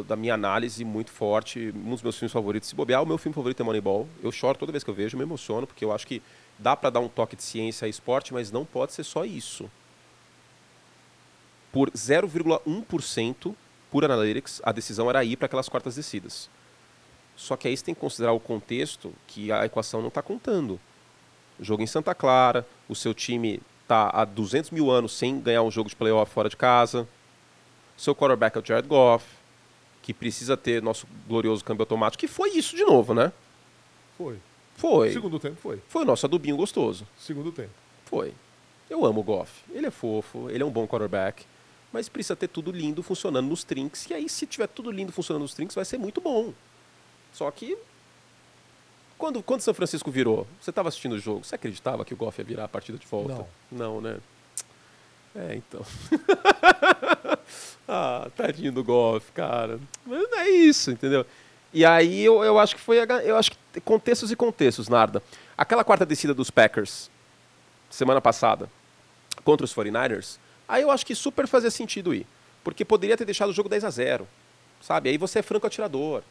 [0.06, 1.72] da minha análise muito forte.
[1.74, 2.68] Um dos meus filmes favoritos.
[2.68, 4.06] Se bobear, o meu filme favorito é Moneyball.
[4.22, 6.22] Eu choro toda vez que eu vejo, me emociono, porque eu acho que
[6.58, 9.70] dá para dar um toque de ciência a esporte, mas não pode ser só isso.
[11.72, 13.54] Por 0,1%
[13.90, 16.48] por Analytics, a decisão era ir para aquelas quartas descidas.
[17.36, 20.78] Só que aí você tem que considerar o contexto que a equação não está contando.
[21.60, 25.70] Jogo em Santa Clara, o seu time está há 200 mil anos sem ganhar um
[25.70, 27.08] jogo de playoff fora de casa.
[27.96, 29.24] Seu quarterback é o Jared Goff,
[30.02, 33.32] que precisa ter nosso glorioso câmbio automático, que foi isso de novo, né?
[34.16, 34.38] Foi.
[34.76, 35.12] Foi.
[35.12, 35.80] Segundo tempo foi.
[35.88, 37.06] Foi o nosso adubinho gostoso.
[37.18, 37.70] Segundo tempo.
[38.04, 38.32] Foi.
[38.88, 39.64] Eu amo o Goff.
[39.72, 41.44] Ele é fofo, ele é um bom quarterback
[41.92, 44.08] mas precisa ter tudo lindo funcionando nos trinks.
[44.10, 46.52] E aí, se tiver tudo lindo funcionando nos trinks, vai ser muito bom.
[47.32, 47.76] Só que.
[49.16, 52.40] Quando, quando São Francisco virou, você estava assistindo o jogo, você acreditava que o Goff
[52.40, 53.46] ia virar a partida de volta?
[53.70, 53.96] Não.
[53.96, 54.18] Não, né?
[55.34, 55.84] É, então.
[57.88, 59.80] ah, tadinho do Goff, cara.
[60.06, 61.26] Mas é isso, entendeu?
[61.72, 62.98] E aí eu, eu acho que foi.
[63.24, 65.22] Eu acho que contextos e contextos, Narda.
[65.56, 67.10] Aquela quarta descida dos Packers,
[67.90, 68.70] semana passada,
[69.44, 70.38] contra os 49ers,
[70.68, 72.26] Aí eu acho que super fazia sentido ir.
[72.62, 74.28] Porque poderia ter deixado o jogo 10 a 0
[74.80, 75.08] Sabe?
[75.08, 76.22] Aí você é franco atirador.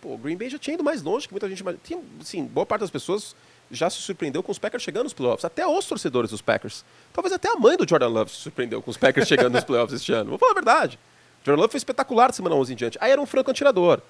[0.00, 1.62] Pô, o Green Bay já tinha ido mais longe que muita gente.
[1.84, 3.36] Tinha, assim, boa parte das pessoas
[3.70, 5.44] já se surpreendeu com os Packers chegando nos playoffs.
[5.44, 6.84] Até os torcedores dos Packers.
[7.12, 10.00] Talvez até a mãe do Jordan Love se surpreendeu com os Packers chegando nos playoffs
[10.00, 10.30] este ano.
[10.30, 10.98] Vou falar a verdade.
[11.44, 12.98] Jordan Love foi espetacular de semana 11 em diante.
[13.00, 14.00] Aí era um franco atirador.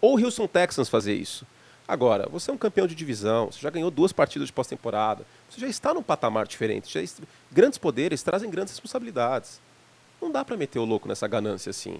[0.00, 1.46] Ou o Houston Texans fazer isso.
[1.88, 5.58] Agora, você é um campeão de divisão, você já ganhou duas partidas de pós-temporada, você
[5.58, 6.92] já está num patamar diferente.
[6.92, 7.00] Já.
[7.50, 9.58] Grandes poderes trazem grandes responsabilidades.
[10.20, 11.98] Não dá para meter o louco nessa ganância assim.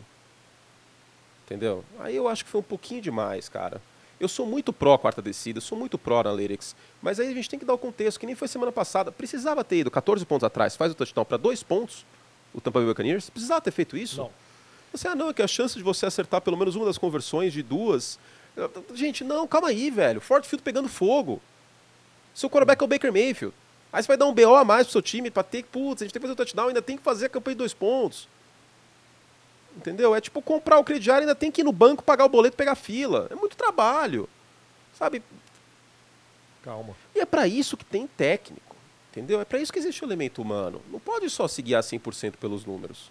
[1.47, 1.83] Entendeu?
[2.01, 3.81] Aí eu acho que foi um pouquinho demais, cara.
[4.21, 7.59] Eu sou muito pró quarta descida, sou muito pró analytics, mas aí a gente tem
[7.59, 9.11] que dar o contexto, que nem foi semana passada.
[9.11, 12.05] Precisava ter ido 14 pontos atrás, faz o touchdown para dois pontos,
[12.53, 13.31] o Tampa Bay Buccaneers.
[13.31, 14.21] Precisava ter feito isso?
[14.21, 14.31] Não.
[14.93, 17.53] Você, ah, não, é que a chance de você acertar pelo menos uma das conversões
[17.53, 18.19] de duas.
[18.95, 20.21] Gente, não, calma aí, velho.
[20.21, 21.41] Ford Field pegando fogo.
[22.35, 23.55] Seu quarterback é o Baker Mayfield.
[23.93, 26.03] Aí você vai dar um BO a mais pro seu time pra ter que, putz,
[26.03, 27.73] a gente tem que fazer o touchdown, ainda tem que fazer a campanha de dois
[27.73, 28.29] pontos.
[29.77, 30.15] Entendeu?
[30.15, 32.75] É tipo comprar o crediário, ainda tem que ir no banco, pagar o boleto, pegar
[32.75, 33.29] fila.
[33.31, 34.29] É muito trabalho.
[34.99, 35.23] Sabe?
[36.63, 36.95] Calma.
[37.15, 38.77] E é para isso que tem técnico.
[39.11, 39.41] Entendeu?
[39.41, 40.83] É para isso que existe o elemento humano.
[40.91, 43.11] Não pode só se guiar 100% pelos números.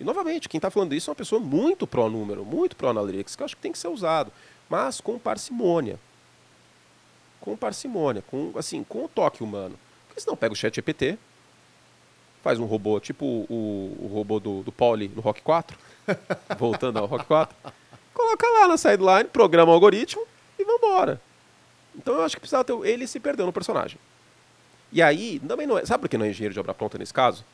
[0.00, 3.44] E, novamente, quem está falando isso é uma pessoa muito pró-número, muito pró-analytics, que eu
[3.44, 4.32] acho que tem que ser usado.
[4.68, 5.98] Mas com parcimônia.
[7.40, 9.78] Com parcimônia, com, assim, com o toque humano.
[10.06, 11.18] Porque senão pega o chat GPT,
[12.42, 15.76] faz um robô, tipo o, o robô do, do Pauli no Rock 4,
[16.58, 17.56] voltando ao Rock 4,
[18.14, 20.22] coloca lá na sideline, programa o algoritmo
[20.58, 21.20] e vambora.
[21.96, 22.74] Então eu acho que precisava ter.
[22.84, 23.98] Ele se perdeu no personagem.
[24.92, 25.84] E aí, também não é.
[25.84, 27.44] Sabe por que não é engenheiro de obra pronta nesse caso?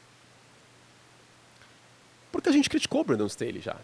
[2.34, 3.76] Porque a gente criticou o Brandon Staley já.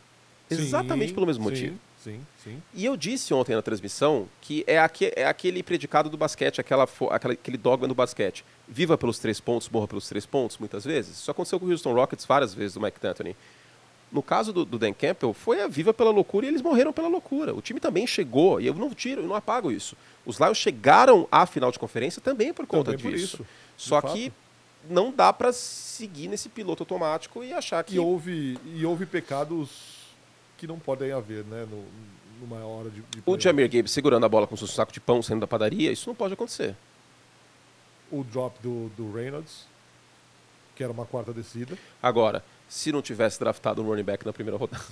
[0.51, 1.79] Exatamente Sim, pelo mesmo sim, motivo.
[2.03, 2.61] Sim, sim.
[2.75, 6.83] E eu disse ontem na transmissão que é, aque, é aquele predicado do basquete, aquela,
[7.11, 8.45] aquela- aquele dogma do basquete.
[8.67, 11.19] Viva pelos três pontos, morra pelos três pontos, muitas vezes.
[11.19, 13.37] Isso aconteceu com o Houston Rockets várias vezes, do Mike D'Antoni.
[14.11, 17.07] No caso do, do Dan Campbell, foi a viva pela loucura e eles morreram pela
[17.07, 17.55] loucura.
[17.55, 19.97] O time também chegou, e eu não tiro, eu não apago isso.
[20.27, 23.37] Os Lions chegaram à final de conferência também por conta Também por disso.
[23.37, 23.47] isso,
[23.77, 24.15] de Só fato.
[24.89, 30.01] Não dá pra seguir nesse piloto automático e achar que E houve, e houve pecados
[30.57, 31.67] que não podem haver, né?
[31.71, 31.85] No,
[32.41, 33.01] numa hora de.
[33.03, 33.39] de o.
[33.39, 36.15] Jamir Gibbs segurando a bola com seu saco de pão saindo da padaria, isso não
[36.15, 36.75] pode acontecer.
[38.11, 39.67] O drop do, do Reynolds,
[40.75, 41.79] que era uma quarta descida.
[42.03, 44.83] Agora, se não tivesse draftado um running back na primeira rodada,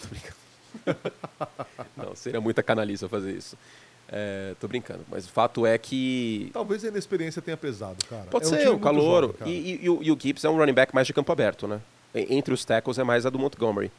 [1.96, 3.56] não, seria muita canalice fazer isso.
[4.10, 6.50] É, tô brincando, mas o fato é que.
[6.52, 8.24] Talvez a inexperiência tenha pesado, cara.
[8.30, 9.22] Pode É um ser, time o calor.
[9.24, 9.50] jovem, cara.
[9.50, 11.68] e, e- e o, e o Gibbs é um running back mais de campo aberto,
[11.68, 11.80] né?
[12.14, 13.92] Entre os tackles é mais a do Montgomery.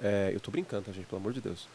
[0.00, 1.06] É, eu tô brincando, tá, gente?
[1.06, 1.66] Pelo amor de Deus.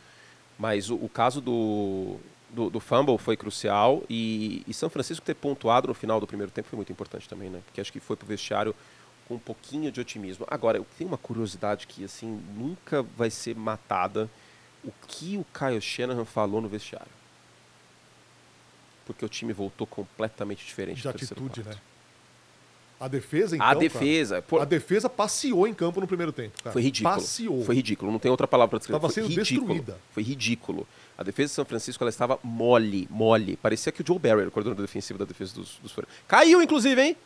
[0.58, 2.16] Mas o, o caso do,
[2.50, 6.50] do, do fumble foi crucial e, e São Francisco ter pontuado no final do primeiro
[6.52, 7.60] tempo foi muito importante também, né?
[7.66, 8.74] Porque acho que foi pro vestiário
[9.28, 10.46] com um pouquinho de otimismo.
[10.50, 14.30] Agora, eu tenho uma curiosidade que, assim, nunca vai ser matada.
[14.82, 17.12] O que o Kyle Shanahan falou no vestiário?
[19.06, 21.76] Porque o time voltou completamente diferente de atitude, né?
[22.98, 23.66] A defesa, então.
[23.68, 26.72] A cara, defesa, pô, a defesa passeou em campo no primeiro tempo, cara.
[26.72, 27.14] foi ridículo.
[27.14, 27.64] Passeou.
[27.66, 29.00] Foi ridículo, não tem outra palavra para descrever.
[29.02, 29.74] Tava foi sendo ridículo.
[29.74, 30.00] destruída.
[30.14, 30.88] Foi ridículo.
[31.18, 33.58] A defesa de São Francisco ela estava mole, mole.
[33.58, 36.08] Parecia que o Joe Barry era o coordenador defensivo da defesa dos, dos 49ers.
[36.26, 37.18] Caiu, inclusive, hein?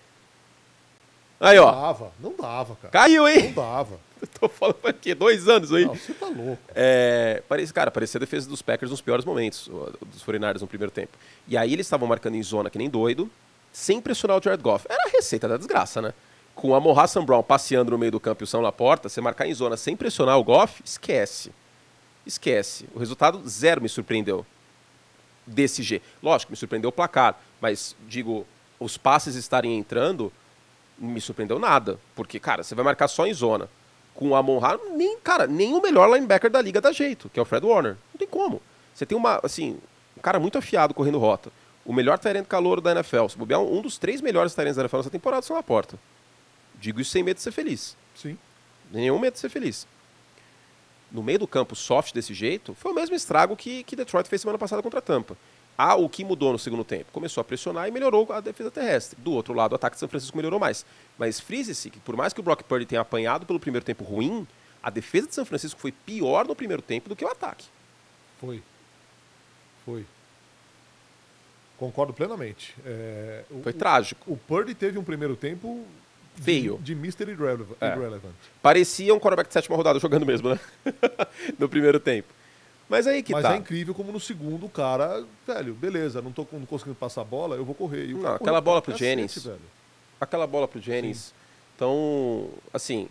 [1.39, 1.71] Aí, Não ó.
[1.71, 2.91] dava, não dava, cara.
[2.91, 3.53] Caiu, Não hein?
[3.53, 3.99] dava.
[4.21, 5.85] Eu tô falando aqui, dois anos aí.
[5.85, 6.61] Não, você tá louco.
[6.75, 7.41] É,
[7.73, 9.69] cara, parecia a defesa dos Packers nos piores momentos,
[10.11, 11.17] dos 49ers no primeiro tempo.
[11.47, 13.29] E aí eles estavam marcando em zona que nem doido,
[13.71, 14.85] sem pressionar o Jared Goff.
[14.89, 16.13] Era a receita da desgraça, né?
[16.55, 19.07] Com a Morra Sam Brown passeando no meio do campo e o Sam na porta,
[19.07, 21.51] você marcar em zona sem pressionar o Goff, esquece.
[22.25, 22.85] Esquece.
[22.93, 24.45] O resultado zero me surpreendeu.
[25.47, 26.01] Desse G.
[26.21, 28.45] Lógico, me surpreendeu o placar, mas digo,
[28.79, 30.31] os passes estarem entrando,
[30.97, 31.97] não me surpreendeu nada.
[32.15, 33.69] Porque, cara, você vai marcar só em zona.
[34.19, 37.39] Com o Amon Ra, nem, cara, nem o melhor linebacker da liga dá jeito, que
[37.39, 37.93] é o Fred Warner.
[38.13, 38.61] Não tem como.
[38.93, 39.77] Você tem uma, assim,
[40.17, 41.49] um cara muito afiado correndo rota.
[41.85, 43.29] O melhor Tyrant calouro da NFL.
[43.29, 45.97] Se bobear, um dos três melhores Tyrants da NFL nessa temporada são na porta.
[46.75, 47.95] Digo isso sem medo de ser feliz.
[48.13, 48.37] Sim.
[48.91, 49.87] Nenhum medo de ser feliz.
[51.09, 54.41] No meio do campo soft desse jeito, foi o mesmo estrago que, que Detroit fez
[54.41, 55.37] semana passada contra a Tampa.
[55.81, 57.05] Ah, o que mudou no segundo tempo?
[57.13, 59.17] Começou a pressionar e melhorou a defesa terrestre.
[59.21, 60.85] Do outro lado, o ataque de São Francisco melhorou mais.
[61.17, 64.45] Mas frise-se que, por mais que o Brock Purdy tenha apanhado pelo primeiro tempo ruim,
[64.83, 67.65] a defesa de São Francisco foi pior no primeiro tempo do que o ataque.
[68.41, 68.61] Foi.
[69.85, 70.05] Foi.
[71.77, 72.75] Concordo plenamente.
[72.85, 74.29] É, o, Foi trágico.
[74.29, 75.85] o Purdy teve um primeiro tempo
[76.35, 76.77] de- Feio.
[76.81, 77.23] de, Mr.
[77.31, 77.77] Irrelevant.
[77.79, 77.95] É.
[77.95, 78.33] irrelevant.
[78.61, 80.59] Parecia um quarterback de sétima rodada jogando mesmo, né?
[81.57, 82.27] no primeiro tempo.
[82.89, 83.53] Mas aí que Mas tá.
[83.53, 87.23] é incrível como no segundo o cara, velho, beleza, não tô não conseguindo passar a
[87.23, 88.05] bola, eu vou correr.
[88.07, 89.43] E o Não, cara aquela bola pro cacete, Jennings.
[89.45, 89.59] velho.
[90.19, 91.33] aquela bola pro Jennings.
[91.75, 93.07] Então, assim,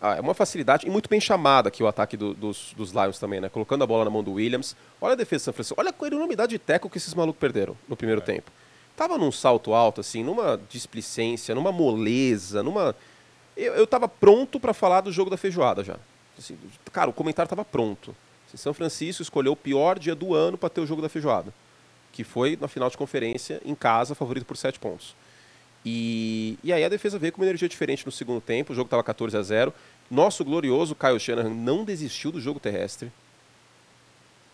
[0.00, 3.18] ah, é uma facilidade e muito bem chamada aqui o ataque do- dos, dos Lions
[3.18, 3.48] também, né?
[3.50, 4.74] Colocando a bola na mão do Williams.
[5.00, 5.78] Olha a defesa de São Francisco.
[5.80, 8.50] Olha a enormidade de teco que esses malucos perderam no primeiro tempo.
[8.96, 12.96] Tava num salto alto, assim, numa displicência, numa moleza, numa.
[13.56, 15.96] Eu, eu tava pronto pra falar do jogo da feijoada já.
[16.38, 16.56] Assim,
[16.90, 18.14] cara, o comentário tava pronto.
[18.56, 21.52] São Francisco escolheu o pior dia do ano para ter o jogo da feijoada,
[22.12, 25.14] que foi na final de conferência, em casa, favorito por 7 pontos.
[25.84, 28.86] E, e aí a defesa veio com uma energia diferente no segundo tempo, o jogo
[28.86, 29.74] estava 14 a 0.
[30.10, 33.10] Nosso glorioso Kyle Shanahan não desistiu do jogo terrestre.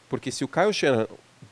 [0.08, 1.06] Porque se o Kyle Shanahan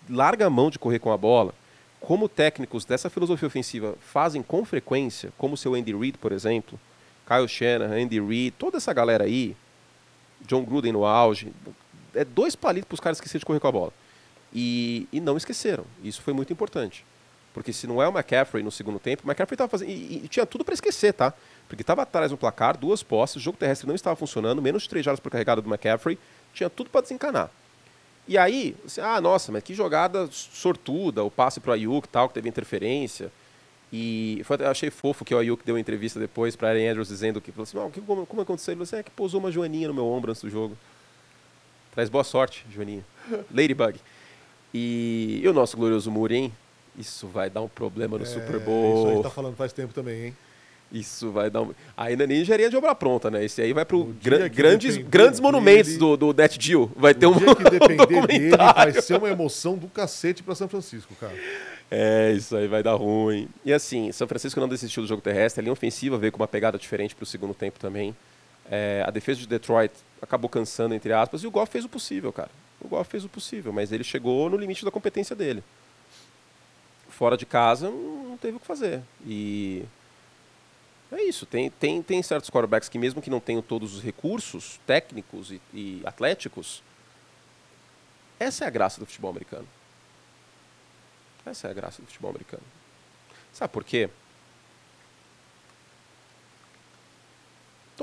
[0.08, 1.54] larga a mão de correr com a bola,
[2.00, 6.78] como técnicos dessa filosofia ofensiva fazem com frequência, como o seu Andy Reid, por exemplo,
[7.26, 9.56] Kyle Shanahan, Andy Reid, toda essa galera aí,
[10.46, 11.52] John Gruden no auge,
[12.16, 13.92] é dois palitos para os caras esquecerem de correr com a bola.
[14.54, 15.84] E, e não esqueceram.
[16.02, 17.04] Isso foi muito importante.
[17.52, 19.88] Porque se não é o McCaffrey no segundo tempo, o McCaffrey estava fazendo.
[19.88, 21.32] E, e, tinha tudo para esquecer, tá?
[21.68, 24.88] Porque estava atrás do placar, duas posses, o jogo terrestre não estava funcionando, menos de
[24.88, 26.18] três jardas por carregada do McCaffrey,
[26.52, 27.50] tinha tudo para desencanar.
[28.28, 32.28] E aí, você, ah, nossa, mas que jogada sortuda, o passe para o Ayuk tal,
[32.28, 33.30] que teve interferência.
[33.92, 37.08] E foi, eu achei fofo que o Ayuk deu uma entrevista depois para Aaron Andrews
[37.08, 38.72] dizendo que, falou assim, que como, como aconteceu?
[38.72, 40.76] Ele falou assim, é que pousou uma joaninha no meu ombro antes do jogo.
[41.96, 43.02] Traz boa sorte, joaninha.
[43.50, 43.98] Ladybug.
[44.74, 46.52] E, e o nosso glorioso Muri,
[46.98, 49.08] Isso vai dar um problema no é, Super Bowl.
[49.08, 50.36] Isso aí tá falando faz tempo também, hein?
[50.92, 51.72] Isso vai dar um...
[51.96, 53.42] Ainda nem engenharia de obra pronta, né?
[53.42, 56.90] Esse aí vai para gra grandes, grandes monumentos dele, do, do Net Deal.
[56.94, 57.32] Vai ter um.
[57.32, 61.34] que depender dele, vai ser uma emoção do cacete para São Francisco, cara.
[61.90, 63.48] É, isso aí vai dar ruim.
[63.64, 65.60] E assim, São Francisco não desistiu do jogo terrestre.
[65.60, 68.14] A linha ofensiva veio com uma pegada diferente para o segundo tempo também.
[68.70, 72.32] É, a defesa de Detroit acabou cansando, entre aspas, e o Goff fez o possível,
[72.32, 72.50] cara.
[72.80, 75.62] O Goff fez o possível, mas ele chegou no limite da competência dele.
[77.08, 79.02] Fora de casa, não teve o que fazer.
[79.24, 79.84] E
[81.10, 81.46] é isso.
[81.46, 85.60] Tem, tem, tem certos quarterbacks que, mesmo que não tenham todos os recursos técnicos e,
[85.72, 86.82] e atléticos,
[88.38, 89.66] essa é a graça do futebol americano.
[91.44, 92.62] Essa é a graça do futebol americano.
[93.52, 94.10] Sabe por quê?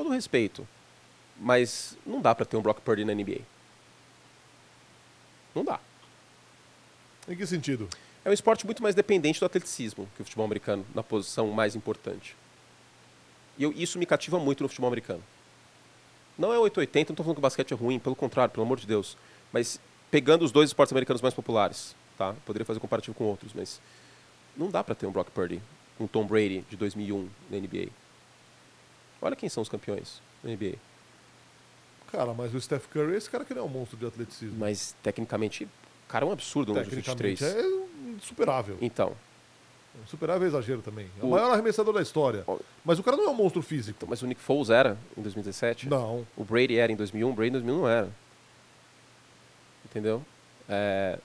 [0.04, 0.68] Todo respeito,
[1.40, 3.40] mas não dá para ter um Brock Purdy na NBA.
[5.56, 5.80] Não dá.
[7.26, 7.88] Em que sentido?
[8.26, 11.74] É um esporte muito mais dependente do atleticismo que o futebol americano, na posição mais
[11.74, 12.36] importante.
[13.58, 15.24] E eu, isso me cativa muito no futebol americano.
[16.38, 18.78] Não é 880, não estou falando que o basquete é ruim, pelo contrário, pelo amor
[18.78, 19.18] de Deus.
[19.54, 19.80] Mas
[20.12, 22.36] pegando os dois esportes americanos mais populares, tá?
[22.46, 23.80] Poderia fazer um comparativo com outros, mas
[24.58, 25.62] não dá para ter um Brock Purdy,
[25.98, 28.03] um Tom Brady de 2001 na NBA.
[29.24, 30.76] Olha quem são os campeões da NBA.
[32.12, 34.58] Cara, mas o Steph Curry, esse cara que não é um monstro de atleticismo.
[34.60, 35.70] Mas tecnicamente, o
[36.08, 37.42] cara é um absurdo no 23.
[37.42, 37.64] é
[38.16, 38.78] insuperável.
[38.82, 39.16] Então,
[40.08, 41.08] Superável é exagero também.
[41.20, 42.44] É o, o maior arremessador da história.
[42.84, 44.06] Mas o cara não é um monstro físico.
[44.08, 45.88] Mas o Nick Foles era em 2017?
[45.88, 46.26] Não.
[46.36, 48.10] O Brady era em 2001, o Brady em 2001 não era.
[49.86, 50.24] Entendeu?
[50.68, 51.20] É,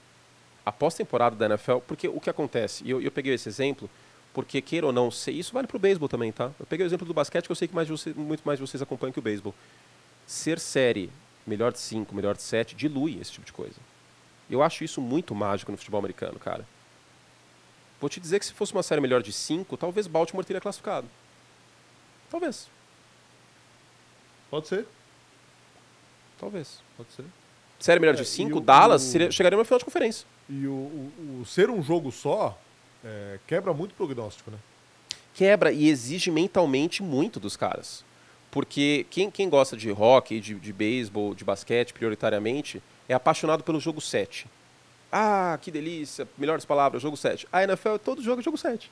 [0.65, 3.89] a pós-temporada da NFL, porque o que acontece, e eu, eu peguei esse exemplo,
[4.33, 6.51] porque queira ou não ser, isso vale para o beisebol também, tá?
[6.59, 8.65] Eu peguei o exemplo do basquete, que eu sei que mais você, muito mais de
[8.65, 9.53] vocês acompanham que o beisebol.
[10.27, 11.09] Ser série,
[11.45, 13.75] melhor de 5, melhor de 7, dilui esse tipo de coisa.
[14.49, 16.65] Eu acho isso muito mágico no futebol americano, cara.
[17.99, 21.07] Vou te dizer que se fosse uma série melhor de 5, talvez Baltimore teria classificado.
[22.29, 22.67] Talvez.
[24.49, 24.85] Pode ser.
[26.39, 26.81] Talvez.
[26.95, 27.25] Pode ser.
[27.79, 30.25] Série melhor é, de 5, Dallas o, seria, chegaria no final de conferência.
[30.47, 32.57] E o, o, o ser um jogo só
[33.03, 34.57] é, quebra muito o prognóstico, né?
[35.33, 38.03] Quebra e exige mentalmente muito dos caras.
[38.51, 43.79] Porque quem, quem gosta de hockey, de, de beisebol, de basquete, prioritariamente, é apaixonado pelo
[43.79, 44.47] jogo 7.
[45.11, 47.47] Ah, que delícia, melhores palavras, jogo 7.
[47.51, 48.91] A NFL, todo jogo é jogo 7.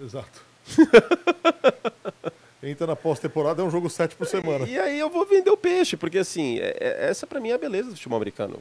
[0.00, 0.44] Exato.
[2.62, 4.66] Entra na pós-temporada, é um jogo 7 por semana.
[4.66, 7.50] E, e, aí eu vou vender o peixe, porque assim, é, é, essa para mim
[7.50, 8.60] é a beleza do futebol americano.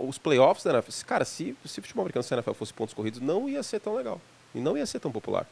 [0.00, 2.94] Os playoffs da NFL, cara, se, se o futebol americano se a NFL fosse pontos
[2.94, 4.20] corridos, não ia ser tão legal.
[4.54, 5.46] E não ia ser tão popular.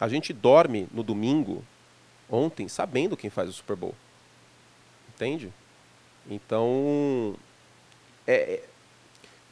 [0.00, 1.62] A gente dorme no domingo,
[2.28, 3.94] ontem, sabendo quem faz o Super Bowl.
[5.14, 5.52] Entende?
[6.28, 7.36] Então,
[8.26, 8.64] é, é,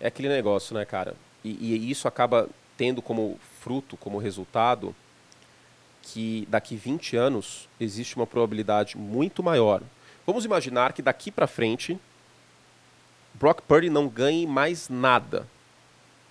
[0.01, 1.15] é aquele negócio, né, cara?
[1.45, 4.95] E, e isso acaba tendo como fruto, como resultado,
[6.03, 9.83] que daqui 20 anos existe uma probabilidade muito maior.
[10.27, 11.99] Vamos imaginar que daqui para frente
[13.39, 15.47] Brock Purdy não ganhe mais nada.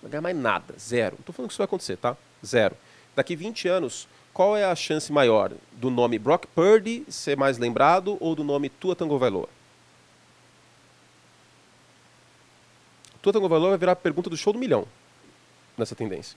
[0.02, 1.16] Não ganha mais nada, zero.
[1.16, 2.16] Não estou falando que isso vai acontecer, tá?
[2.44, 2.76] Zero.
[3.16, 8.16] Daqui 20 anos, qual é a chance maior do nome Brock Purdy ser mais lembrado
[8.20, 9.48] ou do nome Tua Tango Vailoa?
[13.20, 14.86] Tua Valor vai virar a pergunta do show do milhão
[15.76, 16.36] nessa tendência.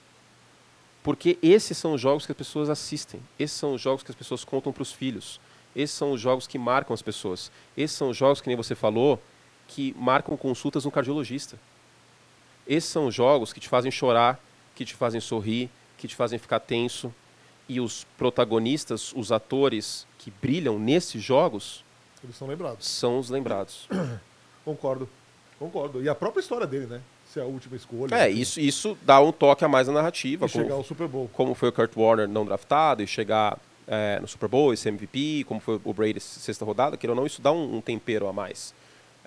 [1.02, 4.16] Porque esses são os jogos que as pessoas assistem, esses são os jogos que as
[4.16, 5.40] pessoas contam para os filhos,
[5.74, 8.74] esses são os jogos que marcam as pessoas, esses são os jogos, que nem você
[8.74, 9.20] falou,
[9.68, 11.58] que marcam consultas no cardiologista.
[12.66, 14.38] Esses são os jogos que te fazem chorar,
[14.74, 17.12] que te fazem sorrir, que te fazem ficar tenso.
[17.68, 21.84] E os protagonistas, os atores que brilham nesses jogos,
[22.22, 22.86] Eles são lembrados.
[22.86, 23.88] são os lembrados.
[24.64, 25.08] Concordo.
[25.58, 26.02] Concordo.
[26.02, 27.00] E a própria história dele, né?
[27.32, 28.14] Ser a última escolha.
[28.14, 30.46] É, isso, isso dá um toque a mais na narrativa.
[30.46, 31.30] E como- chegar ao Super Bowl.
[31.32, 34.90] como foi o Kurt Warner não draftado e chegar é, no Super Bowl e ser
[34.90, 38.28] MVP, como foi o Brady sexta rodada, queira ou não, isso dá um, um tempero
[38.28, 38.72] a mais.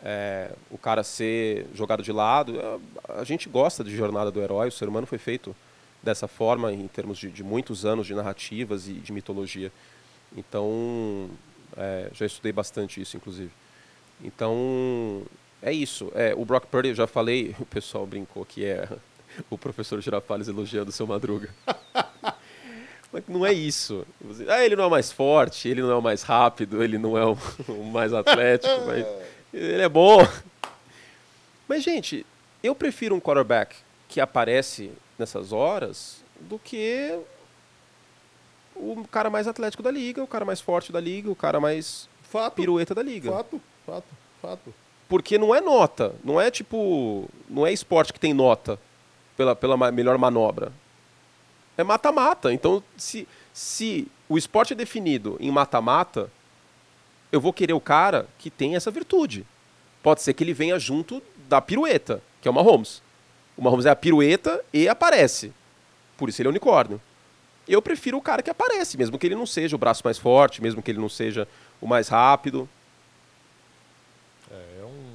[0.04, 2.78] É, o cara ser jogado de lado, é,
[3.20, 5.56] a gente gosta de jornada do herói, o ser humano foi feito
[6.04, 9.72] dessa forma em termos de, de muitos anos de narrativas e de mitologia.
[10.38, 11.30] Então,
[11.76, 13.52] é, já estudei bastante isso, inclusive.
[14.24, 15.24] Então,
[15.62, 16.12] é isso.
[16.14, 18.88] É, o Brock Purdy, eu já falei, o pessoal brincou que é
[19.50, 21.50] o professor Girafales elogiando o seu Madruga.
[23.12, 24.06] Mas não é isso.
[24.50, 27.18] Ah, ele não é o mais forte, ele não é o mais rápido, ele não
[27.18, 27.38] é o,
[27.70, 29.06] o mais atlético, mas
[29.54, 30.20] ele é bom.
[31.68, 32.26] Mas, gente,
[32.64, 33.76] eu prefiro um quarterback
[34.08, 37.18] que aparece nessas horas do que
[38.76, 42.08] o cara mais atlético da liga, o cara mais forte da liga, o cara mais
[42.24, 42.56] Fato.
[42.56, 43.32] pirueta da liga.
[43.32, 44.08] Fato, fato,
[44.42, 44.74] fato.
[45.08, 46.14] Porque não é nota.
[46.24, 47.30] Não é tipo.
[47.50, 48.80] Não é esporte que tem nota
[49.38, 50.72] pela, pela melhor manobra.
[51.78, 52.52] É mata-mata.
[52.54, 56.32] Então, se, se o esporte é definido em mata-mata,
[57.36, 59.46] eu vou querer o cara que tem essa virtude.
[60.02, 63.02] Pode ser que ele venha junto da pirueta, que é o Mahomes.
[63.58, 65.52] O Mahomes é a pirueta e aparece.
[66.18, 67.02] Por isso ele é unicórnio.
[67.68, 70.62] Eu prefiro o cara que aparece, mesmo que ele não seja o braço mais forte,
[70.62, 71.48] mesmo que ele não seja
[71.82, 72.70] o mais rápido.
[74.50, 75.14] É, é um.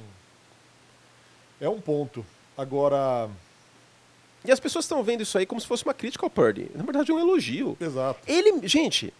[1.61, 2.25] É um ponto.
[2.57, 3.29] Agora.
[4.43, 6.69] E as pessoas estão vendo isso aí como se fosse uma crítica ao Purdy.
[6.75, 7.77] Na verdade, é um elogio.
[7.79, 8.19] Exato.
[8.27, 9.13] Ele, gente,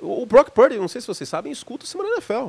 [0.00, 2.48] o Brock Purdy, não sei se vocês sabem, escuta o Semana NFL.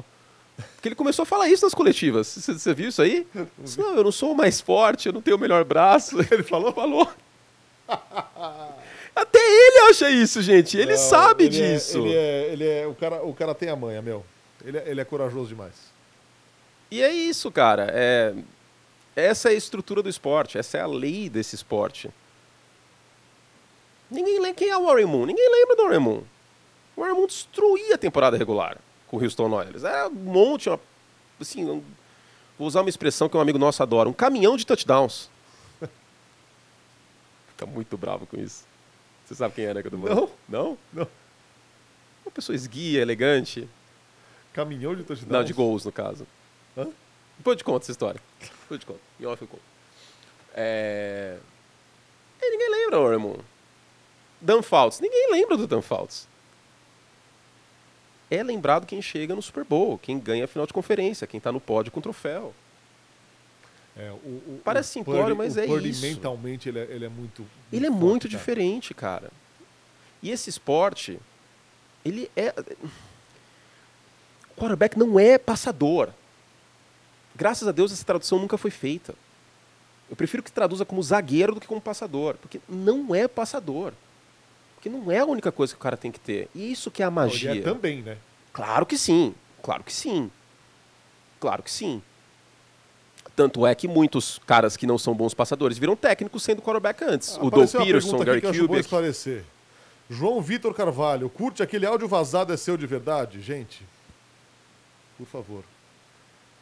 [0.75, 2.27] Porque ele começou a falar isso nas coletivas.
[2.27, 3.25] Você viu isso aí?
[3.57, 6.17] Disse, Não, eu não sou o mais forte, eu não tenho o melhor braço.
[6.31, 6.71] Ele falou?
[6.73, 7.11] Falou.
[9.15, 10.77] Até ele acha isso, gente.
[10.77, 11.97] Ele Não, sabe ele é- disso.
[11.97, 12.49] ele é.
[12.53, 14.25] Ele é o, cara, o cara tem a manha, meu.
[14.63, 15.73] Ele é, ele é corajoso demais.
[16.89, 17.87] E é isso, cara.
[17.91, 18.33] É...
[19.13, 22.09] Essa é a estrutura do esporte, essa é a lei desse esporte.
[24.09, 25.25] Ninguém lembra quem é o Warren Moon.
[25.25, 26.23] Ninguém lembra do Warren Moon.
[27.01, 28.77] O Warren Moon destruía a temporada regular
[29.07, 29.83] com o Houston Oilers.
[29.83, 30.79] Era um monte, uma,
[31.39, 31.83] assim, um-
[32.59, 35.27] vou usar uma expressão que um amigo nosso adora, um caminhão de touchdowns.
[37.47, 38.65] Fica muito bravo com isso.
[39.25, 40.29] Você sabe quem é, né, que eu tô falando?
[40.47, 40.77] Não?
[40.93, 41.07] Não.
[42.23, 43.67] Uma pessoa esguia, elegante.
[44.53, 45.39] Caminhão de touchdown.
[45.39, 46.27] Não, de gols, no caso.
[46.77, 46.87] Hã?
[47.35, 48.21] Depois eu te conto essa história.
[48.39, 48.99] Depois eu te conto.
[49.19, 49.63] Em off eu conto.
[50.53, 51.37] É...
[52.39, 53.39] E ninguém lembra, o irmão.
[54.39, 54.99] Dan Fouts.
[54.99, 56.29] Ninguém lembra do Dan Fouts.
[58.31, 61.51] É lembrado quem chega no Super Bowl, quem ganha a final de conferência, quem tá
[61.51, 62.53] no pódio com o troféu.
[63.97, 66.01] É, o, o- Parece o simplório, Purdy- mas o é Purdy isso.
[66.01, 67.45] mentalmente ele é, ele é muito.
[67.73, 68.37] Ele é forte, muito cara.
[68.37, 69.29] diferente, cara.
[70.23, 71.19] E esse esporte,
[72.05, 72.53] ele é.
[74.55, 76.09] O quarterback não é passador.
[77.35, 79.13] Graças a Deus essa tradução nunca foi feita.
[80.09, 83.93] Eu prefiro que traduza como zagueiro do que como passador, porque não é passador.
[84.81, 86.49] Porque não é a única coisa que o cara tem que ter.
[86.55, 87.51] E isso que é a ele magia.
[87.51, 88.17] é também, né?
[88.51, 89.35] Claro que sim.
[89.61, 90.31] Claro que sim.
[91.39, 92.01] Claro que sim.
[93.35, 97.37] Tanto é que muitos caras que não são bons passadores viram técnicos sendo quarterback antes.
[97.37, 98.79] o Doug Apareceu Peterson, pergunta Gary que Kubiak.
[98.81, 99.43] esclarecer.
[100.09, 103.39] João Vitor Carvalho, curte aquele áudio vazado é seu de verdade?
[103.39, 103.85] Gente,
[105.15, 105.63] por favor,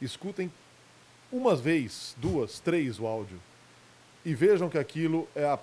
[0.02, 0.52] escutem
[1.32, 3.40] uma vez, duas, três o áudio
[4.26, 5.58] e vejam que aquilo é a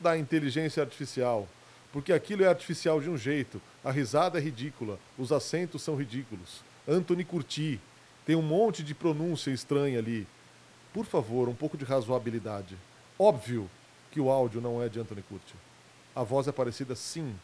[0.00, 1.48] da inteligência artificial.
[1.92, 6.62] Porque aquilo é artificial de um jeito, a risada é ridícula, os acentos são ridículos.
[6.88, 7.80] Anthony Curti,
[8.26, 10.26] tem um monte de pronúncia estranha ali.
[10.92, 12.76] Por favor, um pouco de razoabilidade.
[13.18, 13.70] Óbvio
[14.10, 15.54] que o áudio não é de Anthony Curti.
[16.14, 17.34] A voz é parecida, sim.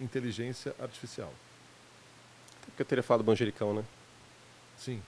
[0.00, 1.32] Inteligência artificial.
[2.64, 3.84] Porque eu teria falado manjericão, né?
[4.78, 5.02] Sim.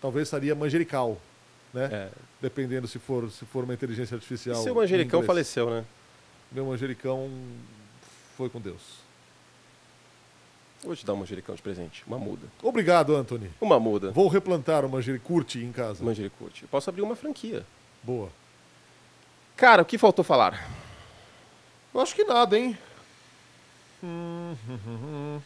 [0.00, 1.20] Talvez seria manjerical,
[1.76, 1.88] né?
[1.92, 2.08] É.
[2.40, 4.56] Dependendo se for, se for uma inteligência E artificial.
[4.62, 5.84] seu em manjericão faleceu, né?
[6.50, 7.30] Meu manjericão
[8.36, 9.04] foi com Deus.
[10.82, 12.04] Vou te dar um manjericão de presente.
[12.06, 12.46] Uma muda.
[12.62, 13.50] Obrigado, Anthony.
[13.60, 14.10] Uma muda.
[14.12, 16.04] Vou replantar o manjericurte em casa.
[16.04, 16.62] Manjericute.
[16.62, 17.64] Eu posso abrir uma franquia.
[18.02, 18.28] Boa.
[19.56, 20.70] Cara, o que faltou falar?
[21.92, 22.76] Eu acho que nada, hein?
[24.04, 25.40] Hum,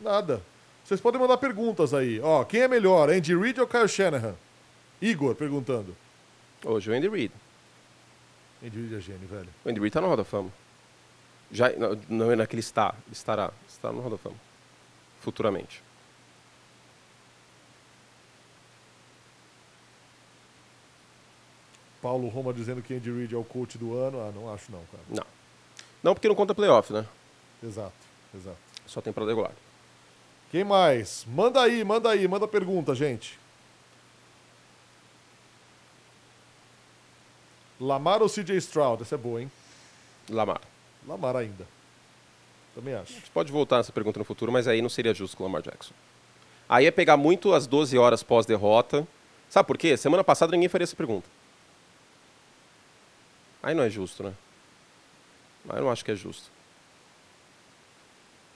[0.00, 0.42] Nada.
[0.84, 2.20] Vocês podem mandar perguntas aí.
[2.20, 4.34] Ó, quem é melhor, Andy Reid ou Kyle Shanahan?
[5.00, 5.96] Igor perguntando.
[6.62, 7.32] Hoje o Andy Reid.
[8.62, 9.48] Andy Reid é gênio, velho.
[9.64, 10.50] O Andy Reid tá no Hall da Fama.
[11.50, 11.70] Já,
[12.08, 12.94] não, é naquele está.
[13.10, 13.50] Estará.
[13.66, 14.36] Está no Hall da Fama.
[15.20, 15.82] Futuramente.
[22.02, 24.20] Paulo Roma dizendo que Andy Reid é o coach do ano.
[24.20, 25.02] Ah, não acho não, cara.
[25.08, 25.26] Não.
[26.02, 27.06] Não porque não conta playoff, né?
[27.62, 27.94] Exato,
[28.34, 28.58] exato.
[28.86, 29.52] Só temporada regular.
[30.54, 31.26] Quem mais?
[31.26, 33.40] Manda aí, manda aí, manda pergunta, gente.
[37.80, 39.02] Lamar ou CJ Stroud?
[39.02, 39.50] Essa é boa, hein?
[40.30, 40.60] Lamar.
[41.08, 41.66] Lamar ainda.
[42.72, 43.14] Também acho.
[43.14, 45.46] A gente pode voltar nessa pergunta no futuro, mas aí não seria justo com o
[45.46, 45.92] Lamar Jackson.
[46.68, 49.04] Aí é pegar muito as 12 horas pós-derrota.
[49.50, 49.96] Sabe por quê?
[49.96, 51.28] Semana passada ninguém faria essa pergunta.
[53.60, 54.32] Aí não é justo, né?
[55.68, 56.48] Aí eu não acho que é justo.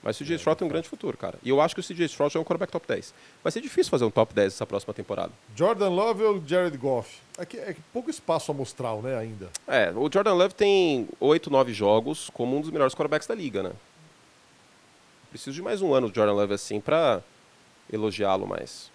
[0.01, 1.37] Mas o CJ Stroud tem um grande futuro, cara.
[1.43, 3.13] E eu acho que o CJ Stroud é um quarterback top 10.
[3.43, 5.31] Vai ser difícil fazer um top 10 essa próxima temporada.
[5.55, 7.19] Jordan Love ou Jared Goff?
[7.37, 9.49] É que, é que pouco espaço amostral, né, ainda.
[9.67, 13.61] É, o Jordan Love tem 8, 9 jogos como um dos melhores quarterbacks da liga,
[13.61, 13.71] né?
[15.29, 17.21] Preciso de mais um ano do Jordan Love assim pra
[17.91, 18.89] elogiá-lo mais.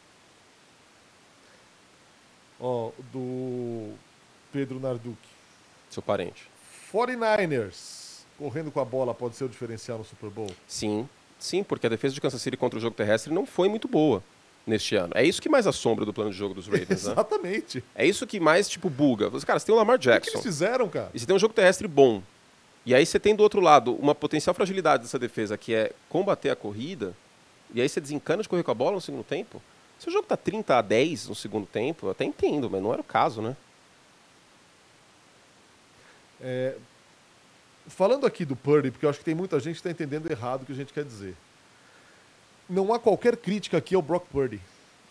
[2.58, 3.92] Ó, do
[4.52, 5.18] Pedro Narduc.
[5.90, 6.48] Seu parente.
[6.92, 8.03] 49ers.
[8.38, 10.50] Correndo com a bola pode ser o diferencial no Super Bowl?
[10.66, 11.08] Sim,
[11.38, 14.22] sim, porque a defesa de Kansas City contra o jogo terrestre não foi muito boa
[14.66, 15.12] neste ano.
[15.14, 16.94] É isso que mais assombra do plano de jogo dos Ravens, né?
[16.94, 17.84] Exatamente.
[17.94, 19.30] É isso que mais, tipo, buga.
[19.42, 20.32] Cara, você tem o Lamar O que Jackson.
[20.32, 21.10] eles fizeram, cara?
[21.14, 22.22] E você tem um jogo terrestre bom.
[22.86, 26.50] E aí você tem do outro lado uma potencial fragilidade dessa defesa, que é combater
[26.50, 27.14] a corrida.
[27.72, 29.62] E aí você desencana de correr com a bola no segundo tempo.
[29.98, 32.92] Se o jogo tá 30 a 10 no segundo tempo, eu até entendo, mas não
[32.92, 33.56] era o caso, né?
[36.40, 36.74] É,
[37.86, 40.62] falando aqui do Purdy, porque eu acho que tem muita gente que está entendendo errado
[40.62, 41.34] o que a gente quer dizer.
[42.68, 44.60] Não há qualquer crítica aqui ao Brock Purdy.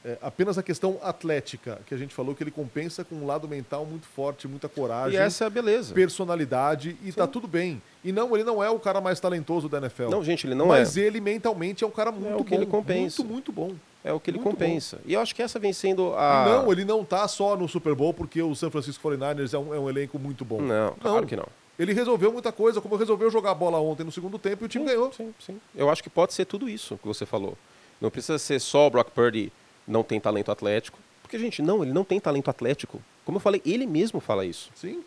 [0.05, 3.47] É apenas a questão atlética, que a gente falou que ele compensa com um lado
[3.47, 5.93] mental muito forte, muita coragem, E essa é a beleza.
[5.93, 7.81] personalidade, e tá tudo bem.
[8.03, 10.09] E não, ele não é o cara mais talentoso da NFL.
[10.09, 11.01] Não, gente, ele não mas é.
[11.01, 12.55] ele mentalmente é um cara muito o que bom.
[12.57, 13.23] ele compensa.
[13.23, 13.73] Muito, muito bom.
[14.03, 14.99] É o que ele muito compensa.
[15.05, 16.45] E eu acho que essa vem sendo E a.
[16.49, 19.73] não, ele não tá só no Super Bowl porque o San Francisco 49ers é um,
[19.73, 20.61] é um elenco muito bom.
[20.61, 21.47] Não, claro que não.
[21.77, 24.69] Ele resolveu muita coisa, como resolveu jogar a bola ontem no segundo tempo e o
[24.69, 25.11] time ganhou.
[25.11, 25.59] Sim, sim.
[25.75, 27.57] Eu acho que pode ser tudo isso que você falou.
[27.99, 29.51] Não precisa ser só o Brock Purdy
[29.87, 30.99] não tem talento atlético.
[31.21, 33.01] Porque, gente, não, ele não tem talento atlético.
[33.25, 34.69] Como eu falei, ele mesmo fala isso.
[34.75, 35.03] Sim.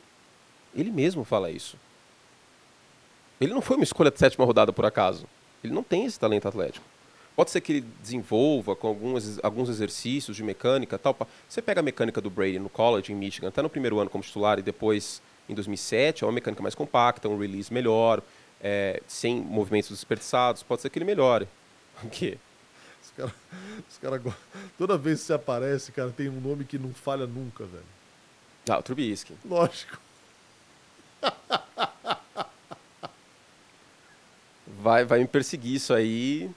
[0.75, 1.77] Ele mesmo fala isso.
[3.41, 5.27] Ele não foi uma escolha de sétima rodada por acaso.
[5.63, 6.85] Ele não tem esse talento atlético.
[7.37, 11.17] Pode ser que ele desenvolva com alguns, alguns exercícios de mecânica tal.
[11.47, 14.25] Você pega a mecânica do Brady no college, em Michigan, até no primeiro ano como
[14.25, 18.23] titular e depois em 2007, é uma mecânica mais compacta, um release melhor,
[18.61, 20.63] é, sem movimentos desperdiçados.
[20.63, 21.49] Pode ser que ele melhore.
[22.05, 22.37] O quê?
[23.01, 24.37] Os caras cara,
[24.77, 27.83] toda vez que você aparece, cara, tem um nome que não falha nunca, velho.
[28.69, 29.33] Ah, o Trubisky.
[29.47, 29.99] Lógico.
[34.67, 36.51] Vai, vai me perseguir isso aí.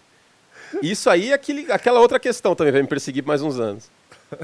[0.83, 3.89] Isso aí é aquele, aquela outra questão também vai me perseguir por mais uns anos.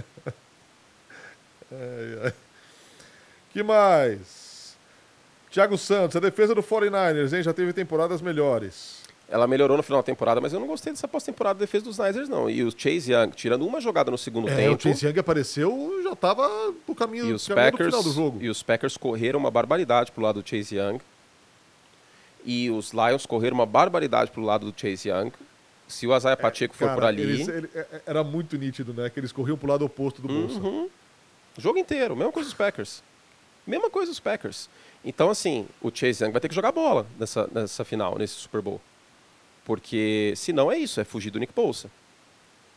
[1.71, 2.33] Ai, ai.
[3.55, 4.75] Que mais?
[5.49, 7.41] Thiago Santos, a defesa do 49ers, hein?
[7.41, 8.97] Já teve temporadas melhores.
[9.29, 11.97] Ela melhorou no final da temporada, mas eu não gostei dessa pós-temporada da defesa dos
[11.97, 12.49] Niners, não.
[12.49, 16.01] E o Chase Young, tirando uma jogada no segundo É, tempo, o Chase Young apareceu,
[16.03, 18.37] já tava no caminho, e os caminho do Packers, final do jogo.
[18.43, 20.99] e os Packers correram uma barbaridade pro lado do Chase Young.
[22.43, 25.31] E os Lions correram uma barbaridade pro lado do Chase Young.
[25.87, 28.93] Se o Isaiah Pacheco for Cara, por ali, eles- ele- é- é- era muito nítido,
[28.93, 29.09] né?
[29.09, 30.59] Que eles corriam pro lado oposto do Bolsa.
[30.59, 30.89] Uhum.
[31.57, 33.01] O jogo inteiro, mesma coisa dos Packers.
[33.65, 34.69] Mesma coisa dos Packers.
[35.03, 38.61] Então, assim, o Chase Young vai ter que jogar bola nessa, nessa final, nesse Super
[38.61, 38.81] Bowl.
[39.63, 41.89] Porque senão é isso, é fugir do Nick Bolsa.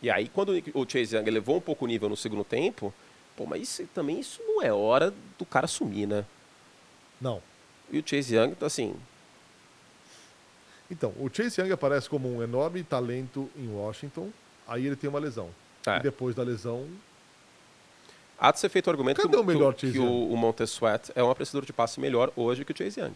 [0.01, 2.45] E aí, quando o Nick- o Chase Young elevou um pouco o nível no segundo
[2.45, 2.93] tempo,
[3.37, 6.25] pô, mas isso, também isso não é hora do cara sumir, né?
[7.21, 7.43] Não.
[7.91, 8.95] E o Chase Young, assim,
[10.91, 14.31] Então, o Chase Young aparece como um enorme talento em Washington,
[14.67, 15.51] aí ele tem uma lesão.
[15.87, 15.99] É.
[15.99, 16.87] E depois da lesão,
[18.39, 20.55] há de ser feito o argumento Cadê que, o melhor que, que o, o
[21.15, 23.15] é um apreciador de passe melhor hoje que o Chase Young.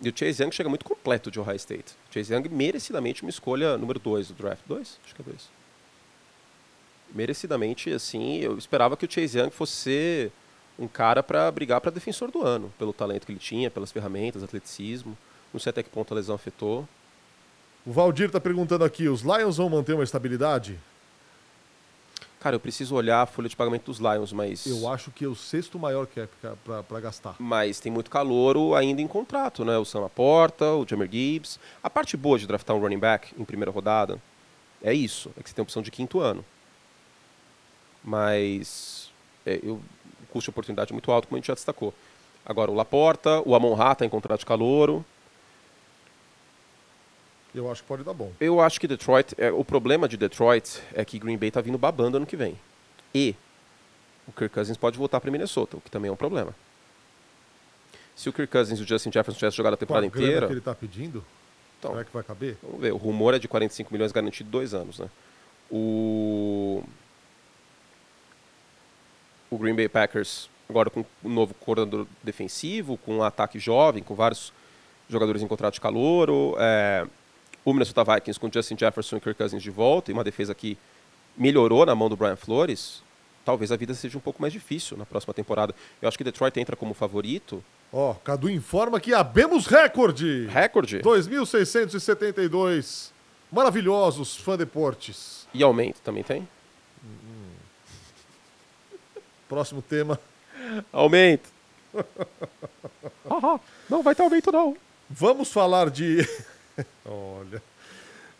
[0.00, 1.94] E o Chase Young chega muito completo de Ohio State.
[2.10, 4.60] O Chase Young merecidamente uma escolha número 2 do draft.
[4.66, 4.98] 2?
[5.04, 5.48] Acho que é 2.
[7.14, 10.30] Merecidamente, assim, eu esperava que o Chase Young fosse
[10.78, 14.42] um cara para brigar para defensor do ano, pelo talento que ele tinha, pelas ferramentas,
[14.42, 15.18] atleticismo.
[15.52, 16.86] Não sei até que ponto a lesão afetou.
[17.84, 20.78] o Valdir tá perguntando aqui, os Lions vão manter uma estabilidade?
[22.40, 24.64] Cara, eu preciso olhar a folha de pagamento dos Lions, mas.
[24.66, 26.28] Eu acho que é o sexto maior cap
[26.86, 27.34] pra gastar.
[27.38, 29.76] Mas tem muito calouro ainda em contrato, né?
[29.76, 31.58] O Sam Laporta, o Jammer Gibbs.
[31.82, 34.20] A parte boa de draftar um running back em primeira rodada
[34.82, 36.44] é isso, é que você tem a opção de quinto ano.
[38.04, 39.10] Mas
[39.44, 41.92] é, eu, o custo de oportunidade é muito alto, como a gente já destacou.
[42.46, 45.04] Agora, o Laporta, o Amon Ra está em contrato de calouro.
[47.58, 48.32] Eu acho que pode dar bom.
[48.40, 51.76] Eu acho que Detroit, é, o problema de Detroit é que Green Bay tá vindo
[51.78, 52.58] babando ano que vem.
[53.14, 53.34] E
[54.26, 56.54] o Kirk Cousins pode voltar para Minnesota, o que também é um problema.
[58.14, 60.52] Se o Kirk Cousins e o Justin Jefferson tivessem jogado a temporada grana inteira, que
[60.52, 61.24] ele tá pedindo,
[61.78, 62.56] Então, Será que vai caber?
[62.62, 62.92] Vamos ver.
[62.92, 65.08] O rumor é de 45 milhões garantido dois anos, né?
[65.70, 66.82] O
[69.50, 74.14] o Green Bay Packers agora com um novo coordenador defensivo, com um ataque jovem, com
[74.14, 74.52] vários
[75.08, 76.28] jogadores em contrato de calor.
[76.58, 77.06] É,
[77.70, 80.78] o Minnesota Vikings com Justin Jefferson e Kirk Cousins de volta e uma defesa que
[81.36, 83.02] melhorou na mão do Brian Flores.
[83.44, 85.74] Talvez a vida seja um pouco mais difícil na próxima temporada.
[86.00, 87.62] Eu acho que Detroit entra como favorito.
[87.92, 90.46] Ó, Cadu informa que abemos recorde.
[90.46, 91.00] Recorde?
[91.00, 93.10] 2.672
[93.50, 95.46] maravilhosos fã deportes.
[95.52, 96.48] E aumento também tem?
[99.48, 100.18] Próximo tema.
[100.92, 101.50] Aumento.
[103.88, 104.76] não vai ter aumento não.
[105.08, 106.18] Vamos falar de.
[107.04, 107.62] Olha.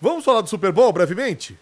[0.01, 1.59] Vamos falar do Super Bowl brevemente?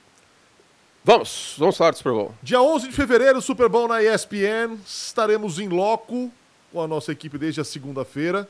[1.03, 2.35] Vamos, vamos falar do Super Bowl.
[2.43, 4.77] Dia 11 de fevereiro, Super Bowl na ESPN.
[4.85, 6.31] Estaremos em loco
[6.73, 8.49] com a nossa equipe desde a segunda-feira.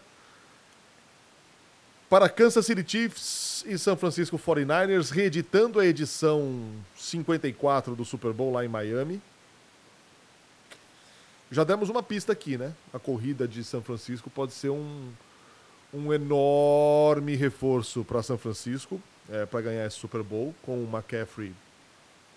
[2.08, 8.52] Para Kansas City Chiefs e San Francisco 49ers, reeditando a edição 54 do Super Bowl
[8.52, 9.20] lá em Miami.
[11.50, 12.72] Já demos uma pista aqui, né?
[12.92, 15.12] A corrida de São Francisco pode ser um,
[15.96, 21.54] um enorme reforço para São Francisco é, para ganhar esse Super Bowl, com o McCaffrey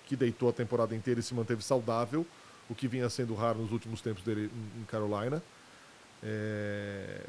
[0.07, 2.25] que deitou a temporada inteira e se manteve saudável,
[2.69, 4.49] o que vinha sendo raro nos últimos tempos dele
[4.79, 5.43] em Carolina.
[6.23, 7.21] É...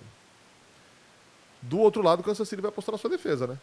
[1.63, 3.59] Do outro lado, o Kansas City vai apostar na sua defesa, né?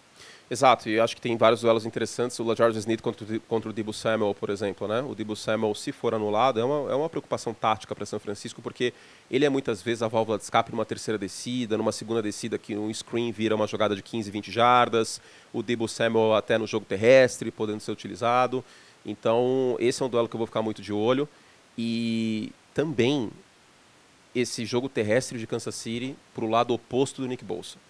[0.49, 2.39] Exato, e acho que tem vários duelos interessantes.
[2.39, 5.01] O LaJarge Smith contra, contra o Debo Samuel, por exemplo, né?
[5.01, 8.61] O Debo Samuel, se for anulado, é uma, é uma preocupação tática para São Francisco,
[8.61, 8.93] porque
[9.31, 12.77] ele é muitas vezes a válvula de escape numa terceira descida, numa segunda descida que
[12.77, 15.19] um screen vira uma jogada de 15, 20 jardas.
[15.51, 18.63] O Debo Samuel até no jogo terrestre, podendo ser utilizado.
[19.03, 21.27] Então, esse é um duelo que eu vou ficar muito de olho.
[21.75, 23.31] E também
[24.35, 27.86] esse jogo terrestre de Kansas City para o lado oposto do Nick Bolsa.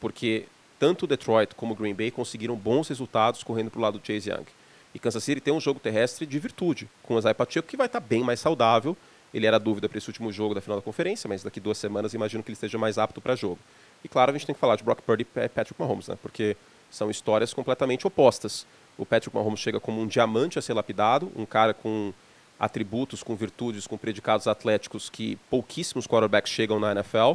[0.00, 0.46] Porque
[0.78, 4.46] tanto Detroit como Green Bay conseguiram bons resultados correndo para o lado do Chase Young.
[4.94, 7.86] E Kansas City tem um jogo terrestre de virtude, com o Isaiah Pacheco, que vai
[7.86, 8.96] estar tá bem mais saudável.
[9.34, 12.14] Ele era dúvida para esse último jogo da final da conferência, mas daqui duas semanas
[12.14, 13.58] imagino que ele esteja mais apto para jogo.
[14.02, 16.16] E claro, a gente tem que falar de Brock Purdy e Patrick Mahomes, né?
[16.22, 16.56] porque
[16.90, 18.66] são histórias completamente opostas.
[18.96, 22.12] O Patrick Mahomes chega como um diamante a ser lapidado, um cara com
[22.58, 27.34] atributos, com virtudes, com predicados atléticos que pouquíssimos quarterbacks chegam na NFL,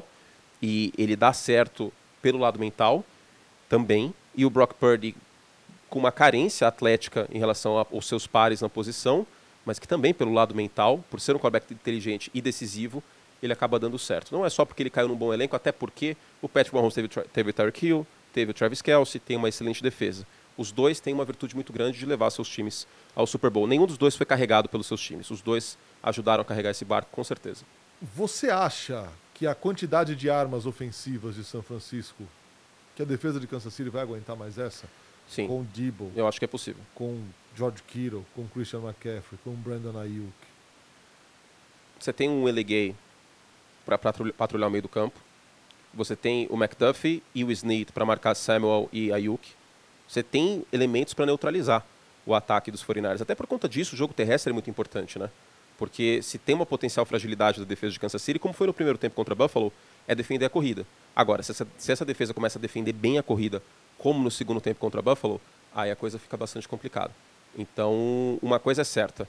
[0.61, 1.93] e ele dá certo
[2.23, 3.05] pelo lado mental
[3.69, 5.15] também, e o Brock Purdy
[5.89, 9.27] com uma carência atlética em relação aos seus pares na posição,
[9.63, 13.03] mas que também pelo lado mental, por ser um quarterback inteligente e decisivo,
[13.43, 14.33] ele acaba dando certo.
[14.33, 17.07] Não é só porque ele caiu num bom elenco, até porque o Patrick Mahomes teve,
[17.07, 20.25] teve o Tyreek Hill, teve o Travis Kelce, tem uma excelente defesa.
[20.57, 23.67] Os dois têm uma virtude muito grande de levar seus times ao Super Bowl.
[23.67, 25.29] Nenhum dos dois foi carregado pelos seus times.
[25.29, 27.63] Os dois ajudaram a carregar esse barco, com certeza.
[28.01, 29.07] Você acha
[29.43, 32.23] que a quantidade de armas ofensivas de São Francisco,
[32.95, 34.87] que a defesa de Kansas City vai aguentar mais essa?
[35.27, 35.49] Sim.
[35.49, 36.13] Com Debo.
[36.15, 36.81] Eu acho que é possível.
[36.95, 37.21] Com
[37.53, 40.31] George Kittle, com Christian McCaffrey, com Brandon Ayuk.
[41.99, 42.95] Você tem um Elegay
[43.85, 45.19] para patrulhar o meio do campo.
[45.93, 49.51] Você tem o McDuffie e o Snead para marcar Samuel e Ayuk.
[50.07, 51.85] Você tem elementos para neutralizar
[52.25, 53.19] o ataque dos 49ers.
[53.19, 55.29] Até por conta disso, o jogo terrestre é muito importante, né?
[55.83, 58.97] Porque se tem uma potencial fragilidade da defesa de Kansas City, como foi no primeiro
[58.97, 59.69] tempo contra Buffalo,
[60.07, 60.87] é defender a corrida.
[61.13, 63.61] Agora, se essa, se essa defesa começa a defender bem a corrida,
[63.97, 65.41] como no segundo tempo contra Buffalo,
[65.75, 67.11] aí a coisa fica bastante complicada.
[67.57, 69.27] Então, uma coisa é certa.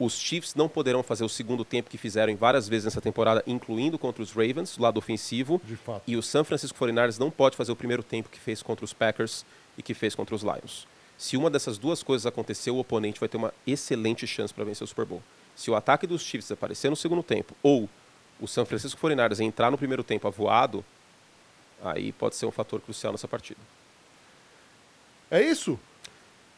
[0.00, 3.96] Os Chiefs não poderão fazer o segundo tempo que fizeram várias vezes nessa temporada, incluindo
[3.96, 5.62] contra os Ravens, do lado ofensivo.
[6.08, 8.92] E o San Francisco 49ers não pode fazer o primeiro tempo que fez contra os
[8.92, 9.46] Packers
[9.78, 10.88] e que fez contra os Lions.
[11.16, 14.82] Se uma dessas duas coisas acontecer, o oponente vai ter uma excelente chance para vencer
[14.82, 15.22] o Super Bowl.
[15.54, 17.88] Se o ataque dos Chiefs aparecer no segundo tempo ou
[18.40, 20.84] o San Francisco 49ers entrar no primeiro tempo avoado,
[21.82, 23.60] aí pode ser um fator crucial nessa partida.
[25.30, 25.78] É isso?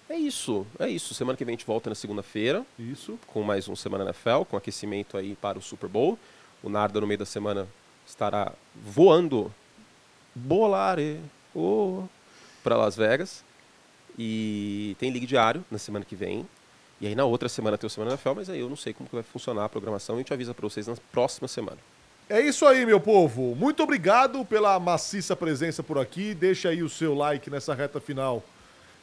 [0.09, 1.15] É isso, é isso.
[1.15, 2.65] Semana que vem a gente volta na segunda-feira.
[2.79, 3.19] Isso.
[3.27, 6.19] Com mais um Semana NFL, com aquecimento aí para o Super Bowl.
[6.63, 7.67] O Narda no meio da semana
[8.07, 9.53] estará voando.
[10.35, 11.21] Bolare.
[11.55, 12.05] Oh,
[12.63, 13.45] para Las Vegas.
[14.19, 16.47] E tem ligue diário na semana que vem.
[17.01, 19.09] E aí na outra semana tem o Semana NFL, mas aí eu não sei como
[19.09, 20.15] que vai funcionar a programação.
[20.15, 21.79] A gente avisa para vocês na próxima semana.
[22.29, 23.55] É isso aí, meu povo.
[23.55, 26.35] Muito obrigado pela maciça presença por aqui.
[26.35, 28.43] Deixa aí o seu like nessa reta final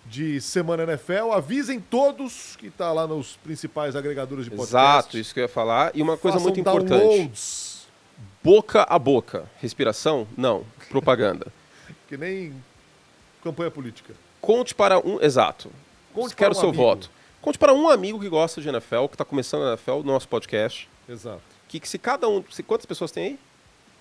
[0.05, 1.31] de Semana NFL.
[1.31, 4.75] Avisem todos que está lá nos principais agregadores de podcast.
[4.75, 5.91] Exato, isso que eu ia falar.
[5.93, 7.81] E uma coisa Façam muito importante.
[8.43, 9.45] Boca a boca.
[9.59, 10.27] Respiração?
[10.35, 10.63] Não.
[10.89, 11.47] Propaganda.
[12.09, 12.53] que nem
[13.43, 14.15] campanha política.
[14.39, 15.21] Conte para um.
[15.21, 15.69] Exato.
[16.13, 16.83] Conte Quero o um seu amigo.
[16.83, 17.09] voto.
[17.41, 20.87] Conte para um amigo que gosta de NFL, que está começando a NFL, nosso podcast.
[21.09, 21.41] Exato.
[21.67, 22.43] Que, que se cada um.
[22.51, 23.39] Se, quantas pessoas tem aí?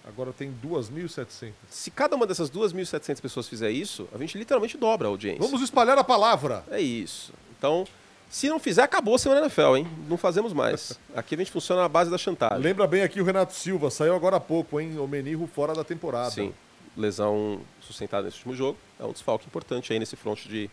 [0.06, 1.52] Agora tem 2.700.
[1.70, 5.40] Se cada uma dessas 2.700 pessoas fizer isso, a gente literalmente dobra a audiência.
[5.40, 6.64] Vamos espalhar a palavra.
[6.70, 7.32] É isso.
[7.58, 7.86] Então,
[8.28, 9.88] se não fizer, acabou a semana NFL, hein?
[10.06, 10.98] Não fazemos mais.
[11.16, 12.58] Aqui a gente funciona na base da chantagem.
[12.58, 14.98] Lembra bem aqui o Renato Silva, saiu agora há pouco, hein?
[14.98, 16.30] O Menirro fora da temporada.
[16.30, 16.52] Sim.
[16.96, 18.78] Lesão sustentada nesse último jogo.
[18.98, 20.70] É um desfalque importante aí nesse front de,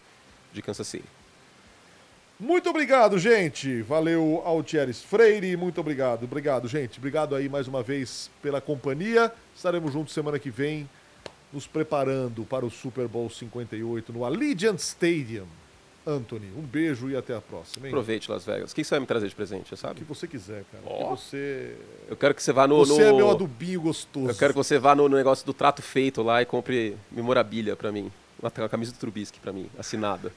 [0.51, 1.05] de Kansas City.
[2.39, 3.81] Muito obrigado, gente.
[3.81, 5.57] Valeu, Altieres Freire.
[5.57, 6.23] Muito obrigado.
[6.23, 6.99] Obrigado, gente.
[6.99, 9.31] Obrigado aí mais uma vez pela companhia.
[9.55, 10.87] Estaremos juntos semana que vem,
[11.51, 15.47] nos preparando para o Super Bowl 58 no Allegiant Stadium.
[16.05, 17.85] Anthony, um beijo e até a próxima.
[17.87, 17.91] Hein?
[17.91, 18.71] Aproveite Las Vegas.
[18.71, 19.95] O que você vai me trazer de presente, O sabe?
[19.95, 20.83] que você quiser, cara.
[20.85, 21.13] Ó.
[21.13, 21.75] O que você.
[22.07, 22.77] Eu quero que você vá no.
[22.85, 23.09] Você no...
[23.09, 24.29] é meu adubinho gostoso.
[24.29, 27.75] Eu quero que você vá no, no negócio do trato feito lá e compre memorabilia
[27.75, 28.09] pra mim.
[28.41, 30.31] Uma, uma camisa do Trubisky pra mim, assinada.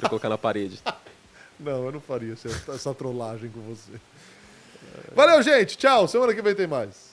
[0.00, 0.80] pra colocar na parede.
[1.62, 2.48] Não, eu não faria essa,
[2.94, 3.92] trollagem com você.
[5.14, 5.76] Valeu, gente.
[5.78, 6.08] Tchau.
[6.08, 7.11] Semana que vem tem mais.